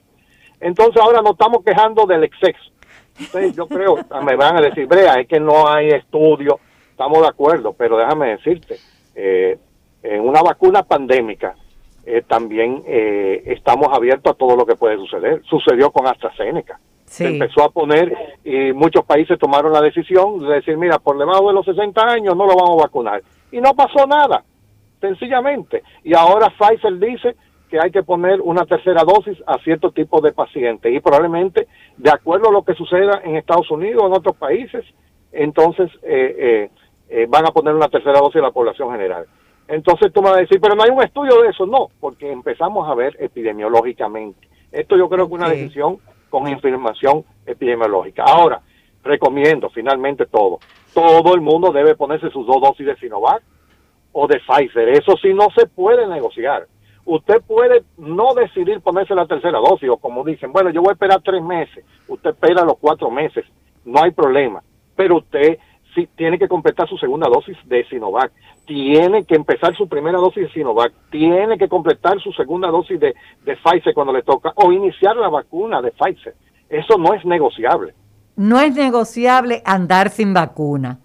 [0.59, 2.71] Entonces ahora nos estamos quejando del exceso.
[3.19, 6.59] Entonces yo creo, me van a decir, Brea, es que no hay estudio,
[6.91, 8.77] estamos de acuerdo, pero déjame decirte,
[9.15, 9.57] eh,
[10.03, 11.55] en una vacuna pandémica
[12.05, 15.41] eh, también eh, estamos abiertos a todo lo que puede suceder.
[15.45, 16.79] Sucedió con AstraZeneca.
[17.05, 21.49] Se empezó a poner y muchos países tomaron la decisión de decir, mira, por debajo
[21.49, 23.21] de los 60 años no lo vamos a vacunar.
[23.51, 24.45] Y no pasó nada,
[25.01, 25.83] sencillamente.
[26.05, 27.35] Y ahora Pfizer dice
[27.71, 31.67] que hay que poner una tercera dosis a cierto tipo de pacientes y probablemente
[31.97, 34.85] de acuerdo a lo que suceda en Estados Unidos o en otros países,
[35.31, 36.69] entonces eh, eh,
[37.09, 39.25] eh, van a poner una tercera dosis a la población general.
[39.71, 42.31] Entonces tú me vas a decir, pero no hay un estudio de eso, no, porque
[42.31, 44.47] empezamos a ver epidemiológicamente.
[44.71, 45.97] Esto yo creo que es una decisión
[46.29, 48.23] con información epidemiológica.
[48.23, 48.61] Ahora,
[49.03, 50.59] recomiendo finalmente todo.
[50.93, 53.41] Todo el mundo debe ponerse sus dos dosis de Sinovac
[54.11, 54.89] o de Pfizer.
[54.89, 56.67] Eso sí no se puede negociar
[57.05, 60.93] usted puede no decidir ponerse la tercera dosis o como dicen, bueno, yo voy a
[60.93, 63.45] esperar tres meses, usted espera los cuatro meses,
[63.85, 64.63] no hay problema,
[64.95, 65.57] pero usted
[65.93, 68.31] sí, tiene que completar su segunda dosis de Sinovac,
[68.65, 73.15] tiene que empezar su primera dosis de Sinovac, tiene que completar su segunda dosis de,
[73.43, 76.35] de Pfizer cuando le toca, o iniciar la vacuna de Pfizer.
[76.69, 77.93] Eso no es negociable.
[78.35, 80.99] No es negociable andar sin vacuna.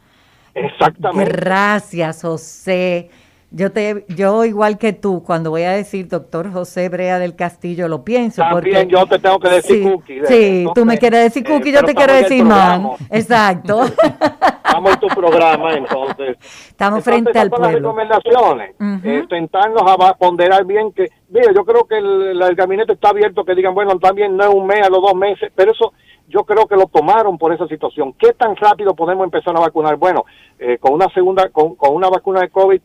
[0.54, 1.32] Exactamente.
[1.32, 3.10] Gracias, José.
[3.56, 7.88] Yo, te, yo igual que tú, cuando voy a decir doctor José Brea del Castillo,
[7.88, 8.42] lo pienso.
[8.42, 10.20] También yo te tengo que decir cookie.
[10.26, 12.90] Sí, tú me quieres decir cookie, yo te quiero decir man.
[13.10, 13.80] Exacto.
[14.66, 16.36] Estamos en tu programa, entonces.
[16.68, 17.66] Estamos frente al pueblo.
[17.66, 22.92] las recomendaciones, eh, sentarnos a ponderar bien que, mire, yo creo que el, el, gabinete
[22.92, 25.72] está abierto, que digan, bueno, también no es un mes, a los dos meses, pero
[25.72, 25.94] eso
[26.28, 28.12] yo creo que lo tomaron por esa situación.
[28.18, 29.96] ¿Qué tan rápido podemos empezar a vacunar?
[29.96, 30.26] Bueno,
[30.58, 32.82] eh, con una segunda, con, con una vacuna de COVID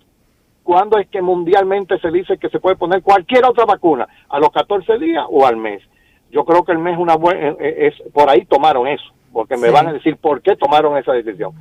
[0.63, 4.07] ¿Cuándo es que mundialmente se dice que se puede poner cualquier otra vacuna?
[4.29, 5.81] ¿A los 14 días o al mes?
[6.29, 9.57] Yo creo que el mes una buena, eh, eh, es, por ahí tomaron eso, porque
[9.57, 11.53] me van a decir por qué tomaron esa decisión.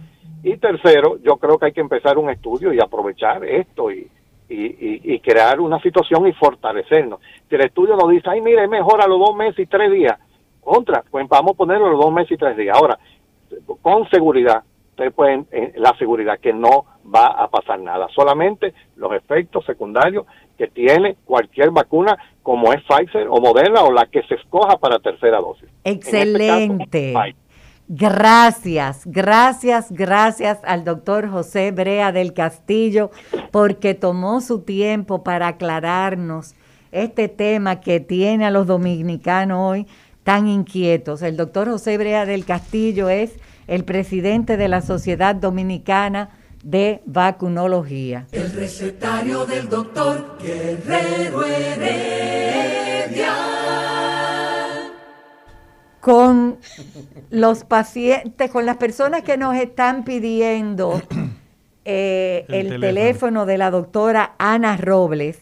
[0.43, 4.09] Y tercero, yo creo que hay que empezar un estudio y aprovechar esto y,
[4.49, 7.21] y, y, crear una situación y fortalecernos.
[7.49, 9.91] Si el estudio nos dice, ay, mire, es mejor a los dos meses y tres
[9.91, 10.19] días,
[10.61, 12.77] contra, pues vamos a ponerlo a los dos meses y tres días.
[12.77, 12.99] Ahora,
[13.83, 19.13] con seguridad, ustedes pueden, eh, la seguridad que no va a pasar nada, solamente los
[19.13, 24.35] efectos secundarios que tiene cualquier vacuna como es Pfizer o Moderna o la que se
[24.35, 25.69] escoja para tercera dosis.
[25.85, 27.15] Este Excelente.
[27.89, 33.11] gracias, gracias, gracias al doctor José Brea del Castillo
[33.51, 36.55] porque tomó su tiempo para aclararnos
[36.93, 39.87] este tema que tiene a los dominicanos hoy
[40.25, 41.23] tan inquietos.
[41.23, 46.31] El doctor José Brea del Castillo es el presidente de la Sociedad Dominicana
[46.63, 48.27] de Vacunología.
[48.33, 53.35] El recetario del doctor Guerrero Heredia.
[56.01, 56.59] Con
[57.31, 61.03] los pacientes, con las personas que nos están pidiendo
[61.85, 63.47] eh, el, teléfono.
[63.47, 65.39] de la doctora Ana Robles,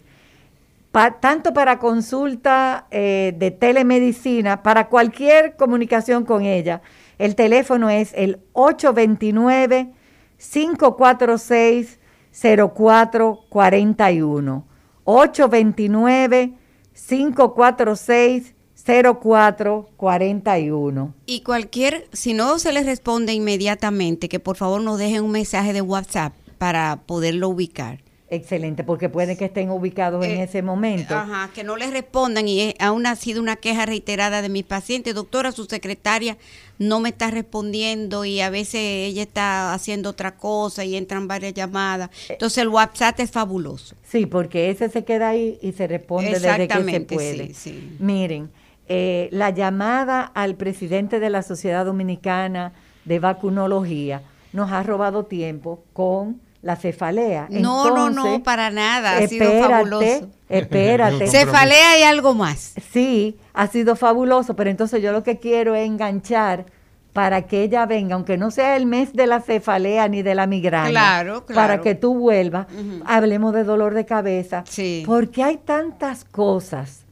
[1.21, 6.83] tanto para consulta eh, de telemedicina, para cualquier comunicación con ella,
[7.19, 9.93] el teléfono es el 829
[10.39, 11.99] 546
[12.33, 14.65] 0441.
[15.05, 16.55] 829
[16.93, 18.55] 546
[18.85, 21.15] 0441.
[21.27, 25.73] Y cualquier, si no se les responde inmediatamente, que por favor nos dejen un mensaje
[25.73, 28.03] de WhatsApp para poderlo ubicar.
[28.31, 31.15] Excelente, porque puede que estén ubicados en eh, ese momento.
[31.17, 35.15] Ajá, que no les respondan y aún ha sido una queja reiterada de mis pacientes.
[35.15, 36.37] Doctora, su secretaria
[36.79, 41.55] no me está respondiendo y a veces ella está haciendo otra cosa y entran varias
[41.55, 42.11] llamadas.
[42.29, 43.97] Eh, Entonces el WhatsApp es fabuloso.
[44.03, 47.53] Sí, porque ese se queda ahí y se responde desde que se puede.
[47.99, 48.51] Miren,
[48.89, 52.75] eh, la llamada al presidente de la Sociedad Dominicana
[53.07, 54.21] de Vacunología
[54.53, 57.47] nos ha robado tiempo con la cefalea.
[57.51, 59.19] No, no, no, para nada.
[59.19, 60.29] Ha sido fabuloso.
[60.49, 61.27] Espérate.
[61.29, 62.75] cefalea y algo más.
[62.91, 66.67] Sí, ha sido fabuloso, pero entonces yo lo que quiero es enganchar
[67.13, 70.47] para que ella venga, aunque no sea el mes de la cefalea ni de la
[70.47, 71.61] migraña, claro, claro.
[71.61, 72.67] para que tú vuelvas,
[73.05, 75.03] hablemos de dolor de cabeza, sí.
[75.05, 77.08] porque hay tantas cosas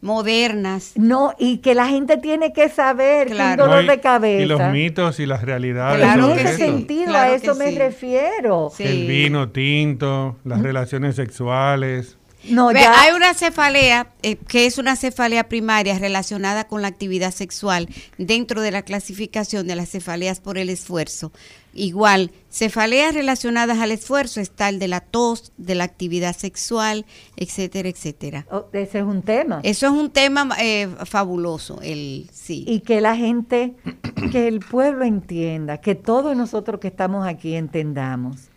[0.00, 0.92] modernas.
[0.96, 4.42] No, y que la gente tiene que saber que un dolor de cabeza.
[4.42, 5.98] Y los mitos y las realidades.
[5.98, 8.70] Claro en ese sentido, a eso me refiero.
[8.78, 12.17] El vino tinto, las relaciones sexuales.
[12.50, 13.00] No, ya.
[13.00, 18.60] Hay una cefalea eh, que es una cefalea primaria relacionada con la actividad sexual dentro
[18.60, 21.32] de la clasificación de las cefaleas por el esfuerzo.
[21.74, 27.06] Igual, cefaleas relacionadas al esfuerzo está el de la tos, de la actividad sexual,
[27.36, 28.46] etcétera, etcétera.
[28.50, 29.60] Oh, ese es un tema.
[29.62, 32.64] Eso es un tema eh, fabuloso, el sí.
[32.66, 33.74] Y que la gente,
[34.32, 38.48] que el pueblo entienda, que todos nosotros que estamos aquí entendamos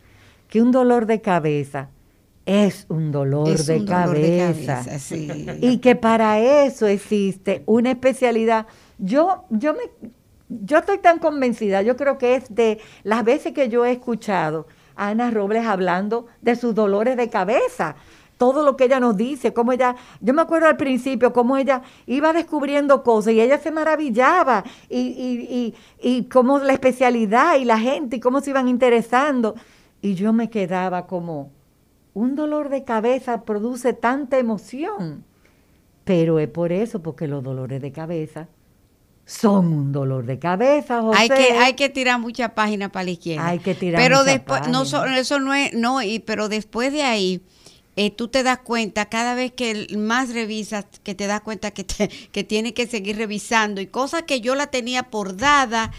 [0.49, 1.89] que un dolor de cabeza
[2.45, 4.84] es un dolor, de, cabeza.
[5.61, 8.68] Y que para eso existe una especialidad.
[8.97, 10.11] Yo, yo me
[10.51, 14.68] yo estoy tan convencida, yo creo que es de las veces que yo he escuchado
[14.95, 17.95] a Ana Robles hablando de sus dolores de cabeza,
[18.38, 21.84] todo lo que ella nos dice, cómo ella, yo me acuerdo al principio cómo ella
[22.05, 27.65] iba descubriendo cosas y ella se maravillaba y, y, y, y cómo la especialidad y
[27.65, 29.55] la gente y cómo se iban interesando.
[30.01, 31.51] Y yo me quedaba como,
[32.13, 35.23] un dolor de cabeza produce tanta emoción,
[36.03, 38.47] pero es por eso, porque los dolores de cabeza
[39.25, 41.19] son un dolor de cabeza, José.
[41.19, 43.47] Hay que, hay que tirar mucha página para la izquierda.
[43.47, 47.41] Hay que tirar Pero después, no, eso no es, no, y, pero después de ahí,
[47.95, 51.85] eh, tú te das cuenta, cada vez que más revisas, que te das cuenta que,
[52.31, 55.91] que tienes que seguir revisando, y cosas que yo la tenía por dada,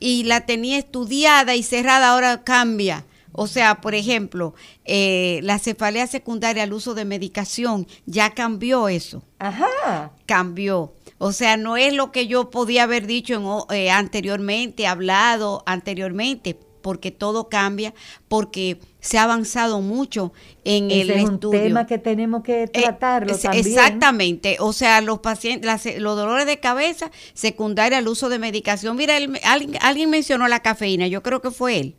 [0.00, 3.04] y la tenía estudiada y cerrada, ahora cambia.
[3.40, 4.52] O sea, por ejemplo,
[4.84, 9.22] eh, la cefalea secundaria al uso de medicación, ya cambió eso.
[9.38, 10.10] Ajá.
[10.26, 10.92] Cambió.
[11.18, 17.12] O sea, no es lo que yo podía haber dicho eh, anteriormente, hablado anteriormente, porque
[17.12, 17.94] todo cambia,
[18.26, 20.32] porque se ha avanzado mucho
[20.64, 21.60] en el es estudio.
[21.60, 23.64] un tema que tenemos que eh, tratarlo también.
[23.64, 28.96] Exactamente, o sea, los pacientes, los dolores de cabeza secundaria al uso de medicación.
[28.96, 31.94] Mira, alguien, alguien mencionó la cafeína, yo creo que fue él.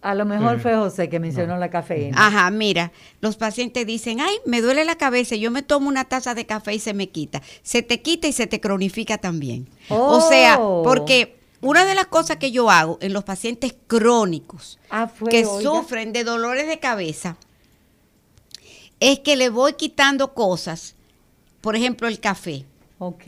[0.00, 2.26] A lo mejor fue José que mencionó la cafeína.
[2.26, 6.34] Ajá, mira, los pacientes dicen, ay, me duele la cabeza, yo me tomo una taza
[6.34, 7.42] de café y se me quita.
[7.62, 9.68] Se te quita y se te cronifica también.
[9.88, 10.82] O sea, Oh.
[10.84, 15.44] porque una de las cosas que yo hago en los pacientes crónicos Ah, fue, que
[15.44, 15.68] oiga.
[15.68, 17.36] sufren de dolores de cabeza
[19.00, 20.94] es que le voy quitando cosas,
[21.60, 22.64] por ejemplo, el café.
[22.98, 23.24] Ok.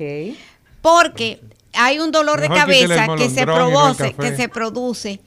[0.82, 1.40] Porque
[1.74, 5.20] hay un dolor de Mejor cabeza que se, produce, que se produce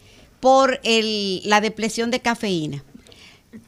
[0.44, 2.84] por el, la depresión de cafeína.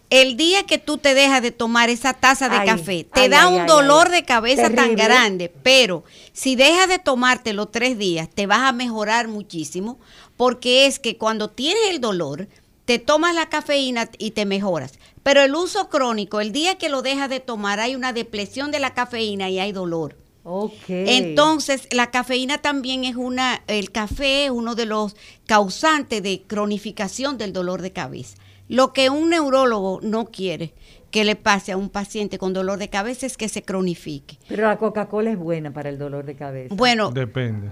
[0.10, 3.30] El día que tú te dejas de tomar esa taza de Ay, café, te ay,
[3.30, 6.04] da ay, un dolor de cabeza tan grande, pero
[6.34, 10.00] si dejas de tomártelo tres días, te vas a mejorar muchísimo,
[10.36, 12.50] porque es que cuando tienes el dolor,
[12.84, 15.00] te tomas la cafeína y te mejoras.
[15.24, 18.80] Pero el uso crónico, el día que lo dejas de tomar, hay una depresión de
[18.80, 20.18] la cafeína y hay dolor.
[20.48, 20.90] Ok.
[20.90, 25.16] Entonces, la cafeína también es una, el café es uno de los
[25.48, 28.38] causantes de cronificación del dolor de cabeza.
[28.68, 30.76] Lo que un neurólogo no quiere
[31.10, 34.38] que le pase a un paciente con dolor de cabeza es que se cronifique.
[34.48, 36.76] Pero la Coca-Cola es buena para el dolor de cabeza.
[36.76, 37.72] Bueno, Depende.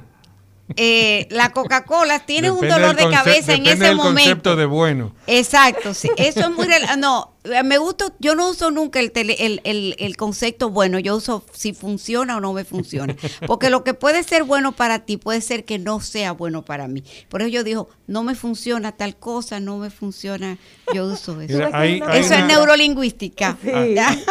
[0.78, 4.14] Eh, la Coca-Cola tiene un Depende dolor del de cabeza en ese del momento.
[4.22, 5.14] concepto de bueno.
[5.28, 6.10] Exacto, sí.
[6.18, 6.68] Eso es muy
[6.98, 7.34] No,
[7.66, 11.46] me gusta, yo no uso nunca el, tele- el, el, el concepto bueno, yo uso
[11.54, 13.16] si funciona o no me funciona.
[13.46, 16.88] Porque lo que puede ser bueno para ti puede ser que no sea bueno para
[16.88, 17.04] mí.
[17.30, 20.58] Por eso yo digo, no me funciona tal cosa, no me funciona,
[20.94, 21.54] yo uso eso.
[21.56, 23.58] Mira, hay- hay eso es una- neurolingüística.
[23.62, 23.70] Sí,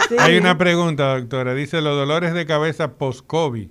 [0.09, 0.15] sí.
[0.19, 1.55] Hay una pregunta, doctora.
[1.55, 3.69] Dice, los dolores de cabeza post-COVID,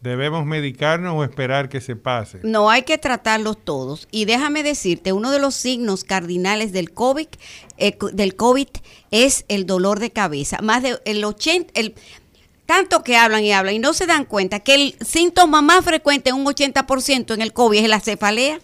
[0.00, 2.40] ¿debemos medicarnos o esperar que se pase?
[2.42, 4.08] No hay que tratarlos todos.
[4.10, 7.28] Y déjame decirte, uno de los signos cardinales del COVID,
[7.78, 8.68] eh, del COVID
[9.10, 10.58] es el dolor de cabeza.
[10.62, 11.94] Más de el 80, el,
[12.66, 16.32] tanto que hablan y hablan y no se dan cuenta que el síntoma más frecuente,
[16.32, 18.60] un 80% en el COVID, es la cefalea.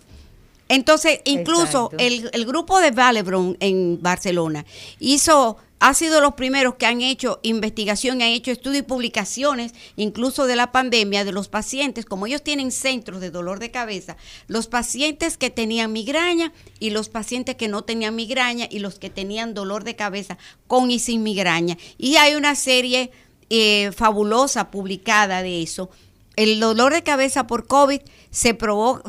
[0.68, 4.64] Entonces, incluso el, el grupo de Valebron en Barcelona
[4.98, 10.46] hizo, ha sido los primeros que han hecho investigación, han hecho estudios y publicaciones, incluso
[10.46, 14.66] de la pandemia, de los pacientes, como ellos tienen centros de dolor de cabeza, los
[14.66, 19.52] pacientes que tenían migraña y los pacientes que no tenían migraña y los que tenían
[19.52, 21.76] dolor de cabeza con y sin migraña.
[21.98, 23.10] Y hay una serie
[23.50, 25.90] eh, fabulosa publicada de eso.
[26.36, 28.58] El dolor de cabeza por COVID se,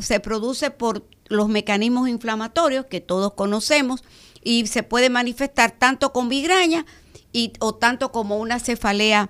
[0.00, 4.04] se produce por los mecanismos inflamatorios que todos conocemos
[4.46, 6.86] y se puede manifestar tanto con migraña
[7.32, 9.28] y, o tanto como una cefalea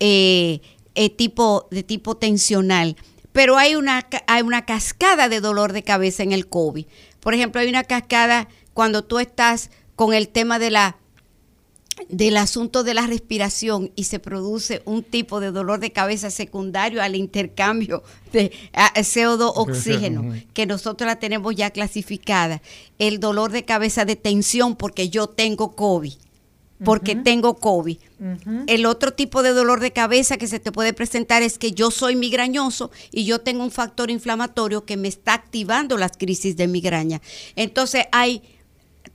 [0.00, 0.62] eh,
[0.94, 2.96] eh, tipo, de tipo tensional.
[3.32, 6.86] Pero hay una, hay una cascada de dolor de cabeza en el COVID.
[7.20, 10.96] Por ejemplo, hay una cascada cuando tú estás con el tema de la
[12.08, 17.02] del asunto de la respiración y se produce un tipo de dolor de cabeza secundario
[17.02, 18.02] al intercambio
[18.32, 20.42] de ah, CO2-oxígeno, Ujú.
[20.52, 22.62] que nosotros la tenemos ya clasificada.
[22.98, 26.14] El dolor de cabeza de tensión porque yo tengo COVID,
[26.84, 27.96] porque tengo COVID.
[28.66, 31.90] El otro tipo de dolor de cabeza que se te puede presentar es que yo
[31.90, 36.66] soy migrañoso y yo tengo un factor inflamatorio que me está activando las crisis de
[36.66, 37.22] migraña.
[37.56, 38.42] Entonces hay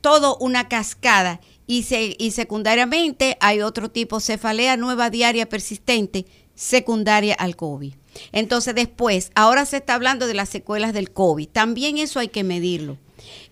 [0.02, 6.26] todo una cascada y, se- y secundariamente hay otro tipo, cefalea nueva diaria persistente,
[6.56, 7.94] secundaria al COVID.
[8.32, 11.48] Entonces después, ahora se está hablando de las secuelas del COVID.
[11.48, 12.98] También eso hay que medirlo.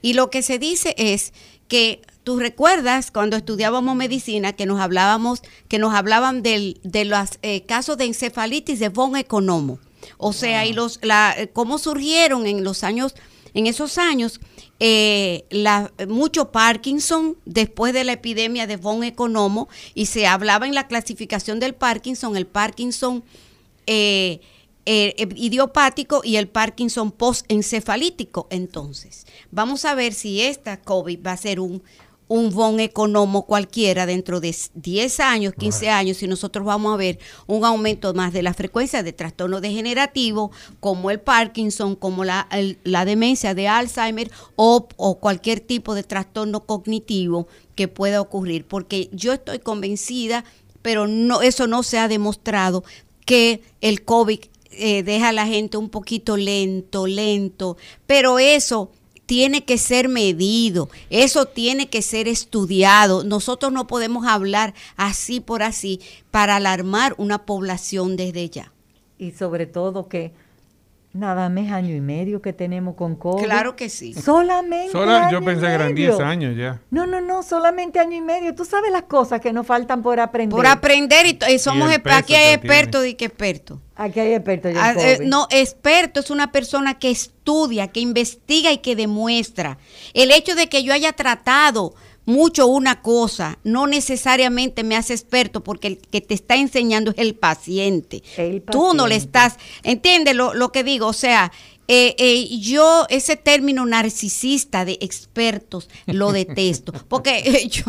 [0.01, 1.31] Y lo que se dice es
[1.67, 7.37] que tú recuerdas cuando estudiábamos medicina que nos hablábamos, que nos hablaban del, de los
[7.43, 9.77] eh, casos de encefalitis de von Economo.
[10.17, 13.13] O sea, y los, la, eh, cómo surgieron en los años,
[13.57, 14.39] en esos años,
[14.79, 15.45] eh,
[16.07, 21.59] mucho Parkinson después de la epidemia de von Economo y se hablaba en la clasificación
[21.59, 23.23] del Parkinson, el Parkinson
[23.87, 24.41] eh,
[24.85, 28.45] eh, idiopático y el Parkinson postencefalítico.
[28.51, 31.81] Entonces, vamos a ver si esta COVID va a ser un,
[32.29, 37.19] un von economo cualquiera dentro de 10 años, 15 años, y nosotros vamos a ver
[37.47, 42.77] un aumento más de la frecuencia de trastorno degenerativo, como el Parkinson, como la, el-
[42.83, 49.09] la demencia de Alzheimer o, o cualquier tipo de trastorno cognitivo que pueda ocurrir, porque
[49.13, 50.43] yo estoy convencida,
[50.81, 52.83] pero no, eso no se ha demostrado
[53.25, 54.39] que el COVID
[54.71, 58.91] eh, deja a la gente un poquito lento, lento, pero eso
[59.27, 63.23] tiene que ser medido, eso tiene que ser estudiado.
[63.23, 65.99] Nosotros no podemos hablar así por así
[66.31, 68.73] para alarmar una población desde ya.
[69.19, 70.33] Y sobre todo que
[71.17, 73.43] nada más año y medio que tenemos con COVID.
[73.43, 74.13] Claro que sí.
[74.13, 74.93] Solamente.
[75.31, 76.81] yo pensé que eran 10 años ya.
[76.89, 78.53] No, no, no, solamente año y medio.
[78.55, 80.55] Tú sabes las cosas que nos faltan por aprender.
[80.55, 83.79] Por aprender y, somos aquí hay expertos y que expertos.
[83.95, 84.73] Aquí hay expertos.
[84.77, 89.79] Ah, eh, no, experto es una persona que estudia, que investiga y que demuestra.
[90.13, 91.95] El hecho de que yo haya tratado
[92.27, 97.17] mucho una cosa no necesariamente me hace experto porque el que te está enseñando es
[97.17, 98.21] el paciente.
[98.69, 101.51] Tú no le estás, entiende lo, lo que digo, o sea,
[101.89, 107.83] eh, eh, yo ese término narcisista de expertos lo detesto, porque eh, yo,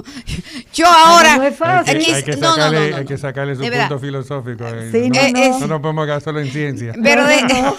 [0.73, 1.37] yo ahora...
[1.37, 1.97] No, es fácil.
[1.97, 4.65] Hay, que, hay, que sacarle, hay, que, sacarle, su punto filosófico.
[4.93, 6.95] Sí, no, no, no, podemos quedar solo en ciencia.
[7.03, 7.75] Pero deja,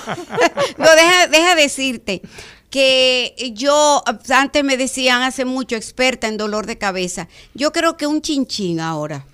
[1.31, 2.21] deja decirte
[2.69, 8.07] que yo, antes me decían hace mucho experta en dolor de cabeza, yo creo que
[8.07, 9.25] un chinchín ahora.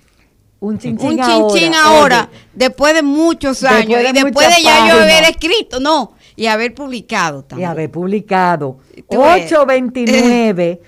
[0.58, 5.24] Un chinchín, un chinchín ahora, después de muchos años, y después de ya yo haber
[5.24, 7.68] escrito, no, y haber publicado también.
[7.68, 8.78] Y haber publicado.
[9.08, 10.80] 829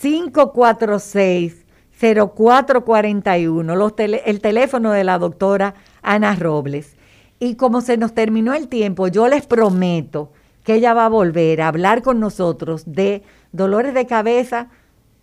[0.00, 1.64] 546
[1.98, 6.96] 0441, los el teléfono de la doctora Ana Robles.
[7.38, 10.32] Y como se nos terminó el tiempo, yo les prometo
[10.64, 13.22] que ella va a volver a hablar con nosotros de
[13.52, 14.70] dolores de cabeza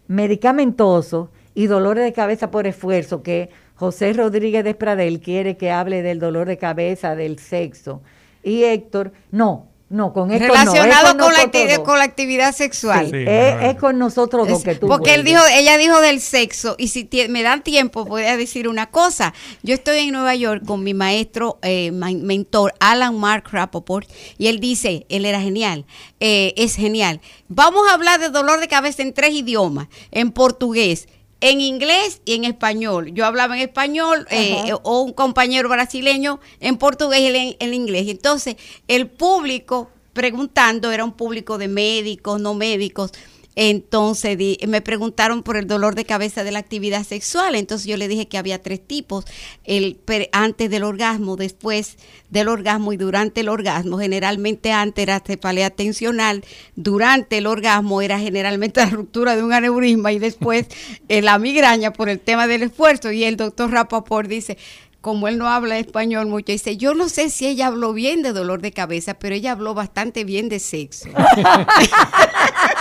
[0.07, 6.01] medicamentosos y dolores de cabeza por esfuerzo, que José Rodríguez de Pradel quiere que hable
[6.01, 8.01] del dolor de cabeza, del sexo.
[8.43, 13.13] Y Héctor, no, no, con esto Relacionado con, la con, la actividad sexual.
[13.13, 14.87] es, con nosotros dos que tú.
[14.87, 18.69] Porque él dijo, ella dijo del sexo, y si me dan tiempo, voy a decir
[18.69, 19.33] una cosa.
[19.63, 24.07] Yo estoy en Nueva York con mi maestro, eh, mentor, Alan Mark Rappaport,
[24.37, 25.85] y él dice, él era genial,
[26.21, 27.19] eh, es genial.
[27.49, 31.09] Vamos a hablar de dolor de cabeza en tres idiomas, en portugués,
[31.41, 33.11] en inglés y en español.
[33.13, 38.07] Yo hablaba en español eh, o un compañero brasileño en portugués y en, inglés.
[38.07, 38.55] Entonces,
[38.87, 43.11] el público preguntando era un público de médicos, no médicos.
[43.55, 44.37] Entonces
[44.67, 47.55] me preguntaron por el dolor de cabeza de la actividad sexual.
[47.55, 49.25] Entonces yo le dije que había tres tipos,
[49.63, 49.99] el
[50.31, 51.97] antes del orgasmo, después
[52.29, 53.99] del orgasmo y durante el orgasmo.
[53.99, 56.43] Generalmente antes era cefalea tensional,
[56.75, 60.67] durante el orgasmo era generalmente la ruptura de un aneurisma y después
[61.09, 63.11] eh, la migraña por el tema del esfuerzo.
[63.11, 64.57] Y el doctor Rapaport dice,
[65.01, 68.33] como él no habla español mucho, dice, yo no sé si ella habló bien de
[68.33, 71.09] dolor de cabeza, pero ella habló bastante bien de sexo.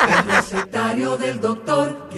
[0.09, 2.09] El recetario del doctor.